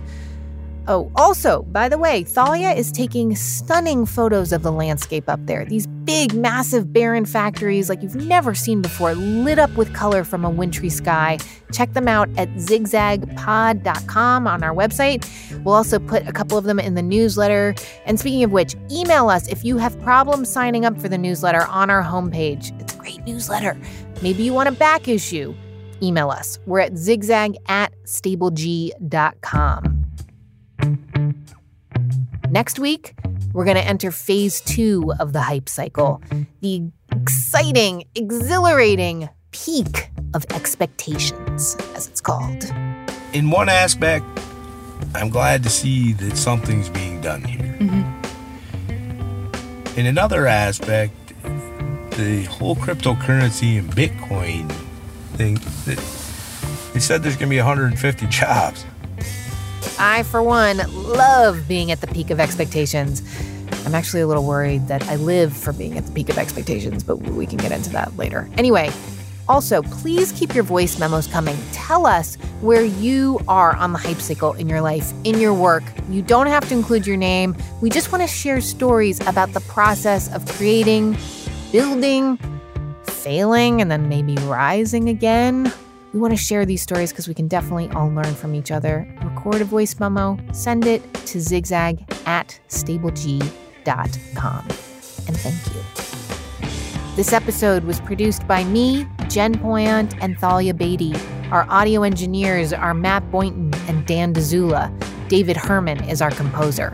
Oh, 0.87 1.11
also, 1.15 1.63
by 1.63 1.89
the 1.89 1.97
way, 1.97 2.23
Thalia 2.23 2.69
is 2.71 2.91
taking 2.91 3.35
stunning 3.35 4.05
photos 4.05 4.53
of 4.53 4.61
the 4.61 4.71
landscape 4.71 5.27
up 5.27 5.43
there. 5.47 5.65
These 5.65 5.87
big, 5.87 6.35
massive, 6.35 6.93
barren 6.93 7.25
factories 7.25 7.89
like 7.89 8.03
you've 8.03 8.15
never 8.15 8.53
seen 8.53 8.83
before, 8.83 9.15
lit 9.15 9.57
up 9.57 9.75
with 9.75 9.91
color 9.95 10.23
from 10.23 10.45
a 10.45 10.49
wintry 10.49 10.89
sky. 10.89 11.39
Check 11.71 11.93
them 11.93 12.07
out 12.07 12.29
at 12.37 12.49
zigzagpod.com 12.49 14.47
on 14.47 14.63
our 14.63 14.75
website. 14.75 15.27
We'll 15.63 15.73
also 15.73 15.97
put 15.97 16.27
a 16.27 16.31
couple 16.31 16.55
of 16.55 16.65
them 16.65 16.79
in 16.79 16.93
the 16.93 17.01
newsletter. 17.01 17.73
And 18.05 18.19
speaking 18.19 18.43
of 18.43 18.51
which, 18.51 18.75
email 18.91 19.29
us 19.29 19.47
if 19.47 19.65
you 19.65 19.77
have 19.77 19.99
problems 20.01 20.51
signing 20.51 20.85
up 20.85 21.01
for 21.01 21.09
the 21.09 21.17
newsletter 21.17 21.63
on 21.65 21.89
our 21.89 22.03
homepage. 22.03 22.79
It's 22.79 22.94
newsletter. 23.25 23.77
Maybe 24.21 24.43
you 24.43 24.53
want 24.53 24.69
a 24.69 24.73
back 24.73 25.07
issue. 25.07 25.55
Email 26.01 26.29
us. 26.29 26.59
We're 26.65 26.81
at 26.81 26.97
zigzag 26.97 27.57
at 27.67 27.93
stableg.com. 28.03 30.05
Next 32.49 32.79
week, 32.79 33.15
we're 33.53 33.65
going 33.65 33.77
to 33.77 33.85
enter 33.85 34.11
phase 34.11 34.61
two 34.61 35.13
of 35.19 35.33
the 35.33 35.41
hype 35.41 35.69
cycle 35.69 36.21
the 36.61 36.89
exciting, 37.11 38.05
exhilarating 38.15 39.29
peak 39.51 40.09
of 40.33 40.45
expectations, 40.51 41.75
as 41.95 42.07
it's 42.07 42.21
called. 42.21 42.63
In 43.33 43.49
one 43.49 43.69
aspect, 43.69 44.25
I'm 45.13 45.29
glad 45.29 45.63
to 45.63 45.69
see 45.69 46.13
that 46.13 46.37
something's 46.37 46.89
being 46.89 47.21
done 47.21 47.43
here. 47.43 47.75
Mm-hmm. 47.79 48.21
In 49.99 50.05
another 50.05 50.47
aspect, 50.47 51.24
the 52.17 52.43
whole 52.45 52.75
cryptocurrency 52.75 53.79
and 53.79 53.89
Bitcoin 53.91 54.71
thing, 55.37 55.57
th- 55.85 55.99
they 56.93 56.99
said 56.99 57.23
there's 57.23 57.35
going 57.35 57.49
to 57.49 57.53
be 57.53 57.57
150 57.57 58.27
jobs. 58.27 58.85
I, 59.99 60.23
for 60.23 60.41
one, 60.41 60.77
love 60.93 61.67
being 61.67 61.91
at 61.91 62.01
the 62.01 62.07
peak 62.07 62.29
of 62.29 62.39
expectations. 62.39 63.21
I'm 63.85 63.93
actually 63.93 64.21
a 64.21 64.27
little 64.27 64.45
worried 64.45 64.87
that 64.87 65.03
I 65.07 65.15
live 65.15 65.55
for 65.55 65.73
being 65.73 65.97
at 65.97 66.05
the 66.05 66.11
peak 66.11 66.29
of 66.29 66.37
expectations, 66.37 67.03
but 67.03 67.17
we 67.17 67.45
can 67.45 67.57
get 67.57 67.71
into 67.71 67.89
that 67.91 68.15
later. 68.17 68.49
Anyway, 68.57 68.91
also, 69.47 69.83
please 69.83 70.31
keep 70.31 70.55
your 70.55 70.63
voice 70.63 70.97
memos 70.97 71.27
coming. 71.27 71.55
Tell 71.71 72.07
us 72.07 72.35
where 72.61 72.83
you 72.83 73.39
are 73.47 73.75
on 73.75 73.93
the 73.93 73.99
hype 73.99 74.17
cycle 74.17 74.53
in 74.53 74.67
your 74.67 74.81
life, 74.81 75.13
in 75.23 75.39
your 75.39 75.53
work. 75.53 75.83
You 76.09 76.23
don't 76.23 76.47
have 76.47 76.67
to 76.69 76.73
include 76.73 77.05
your 77.05 77.17
name. 77.17 77.55
We 77.79 77.89
just 77.91 78.11
want 78.11 78.23
to 78.23 78.27
share 78.27 78.59
stories 78.59 79.19
about 79.27 79.53
the 79.53 79.61
process 79.61 80.33
of 80.33 80.45
creating, 80.53 81.15
building, 81.75 82.39
failing, 83.03 83.81
and 83.81 83.91
then 83.91 84.07
maybe 84.07 84.33
rising 84.45 85.09
again. 85.09 85.69
We 86.13 86.21
want 86.21 86.31
to 86.31 86.37
share 86.37 86.65
these 86.65 86.81
stories 86.81 87.11
because 87.11 87.27
we 87.27 87.33
can 87.33 87.49
definitely 87.49 87.89
all 87.89 88.07
learn 88.07 88.33
from 88.33 88.55
each 88.55 88.71
other. 88.71 89.05
Record 89.21 89.59
a 89.59 89.65
voice 89.65 89.99
memo, 89.99 90.39
send 90.53 90.87
it 90.87 91.01
to 91.25 91.41
zigzag 91.41 92.01
at 92.25 92.57
stableg.com. 92.69 93.41
And 95.27 95.37
thank 95.37 95.75
you. 95.75 97.15
This 97.17 97.33
episode 97.33 97.83
was 97.83 97.99
produced 97.99 98.47
by 98.47 98.63
me, 98.63 99.05
Jen 99.27 99.55
Poyant, 99.55 100.17
and 100.21 100.39
Thalia 100.39 100.73
Beaty. 100.73 101.13
Our 101.51 101.69
audio 101.69 102.03
engineers 102.03 102.71
are 102.71 102.93
Matt 102.93 103.29
Boynton 103.31 103.73
and 103.89 104.07
Dan 104.07 104.33
Dzula. 104.33 104.97
David 105.27 105.57
Herman 105.57 106.01
is 106.05 106.21
our 106.21 106.31
composer. 106.31 106.93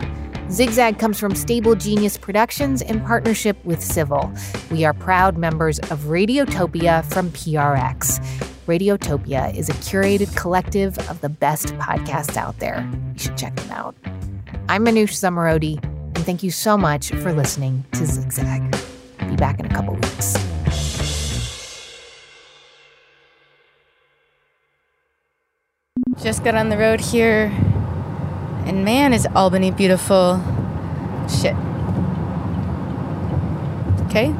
Zigzag 0.52 0.98
comes 0.98 1.18
from 1.18 1.34
Stable 1.34 1.74
Genius 1.74 2.18
Productions 2.18 2.82
in 2.82 3.00
partnership 3.00 3.56
with 3.64 3.82
Civil. 3.82 4.30
We 4.70 4.84
are 4.84 4.92
proud 4.92 5.38
members 5.38 5.78
of 5.78 6.00
Radiotopia 6.00 7.10
from 7.10 7.30
PRX. 7.30 8.22
Radiotopia 8.66 9.56
is 9.56 9.70
a 9.70 9.72
curated 9.72 10.36
collective 10.36 10.98
of 11.08 11.22
the 11.22 11.30
best 11.30 11.68
podcasts 11.76 12.36
out 12.36 12.58
there. 12.58 12.86
You 13.14 13.18
should 13.18 13.38
check 13.38 13.56
them 13.56 13.70
out. 13.70 13.96
I'm 14.68 14.84
Manoush 14.84 15.14
Zomorodi, 15.14 15.82
and 15.82 16.18
thank 16.18 16.42
you 16.42 16.50
so 16.50 16.76
much 16.76 17.08
for 17.12 17.32
listening 17.32 17.86
to 17.92 18.04
Zigzag. 18.04 18.76
Be 19.30 19.36
back 19.36 19.58
in 19.58 19.64
a 19.64 19.70
couple 19.70 19.94
weeks. 19.94 20.36
Just 26.22 26.44
got 26.44 26.54
on 26.54 26.68
the 26.68 26.76
road 26.76 27.00
here, 27.00 27.50
and 28.66 28.84
man, 28.84 29.12
is 29.12 29.26
Albany 29.34 29.70
beautiful. 29.70 30.40
Shit. 31.28 31.56
Okay. 34.06 34.34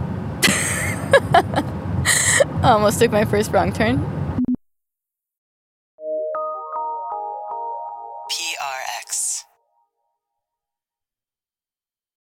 Almost 2.63 2.99
took 2.99 3.11
my 3.11 3.25
first 3.25 3.53
wrong 3.53 3.73
turn. 3.73 4.22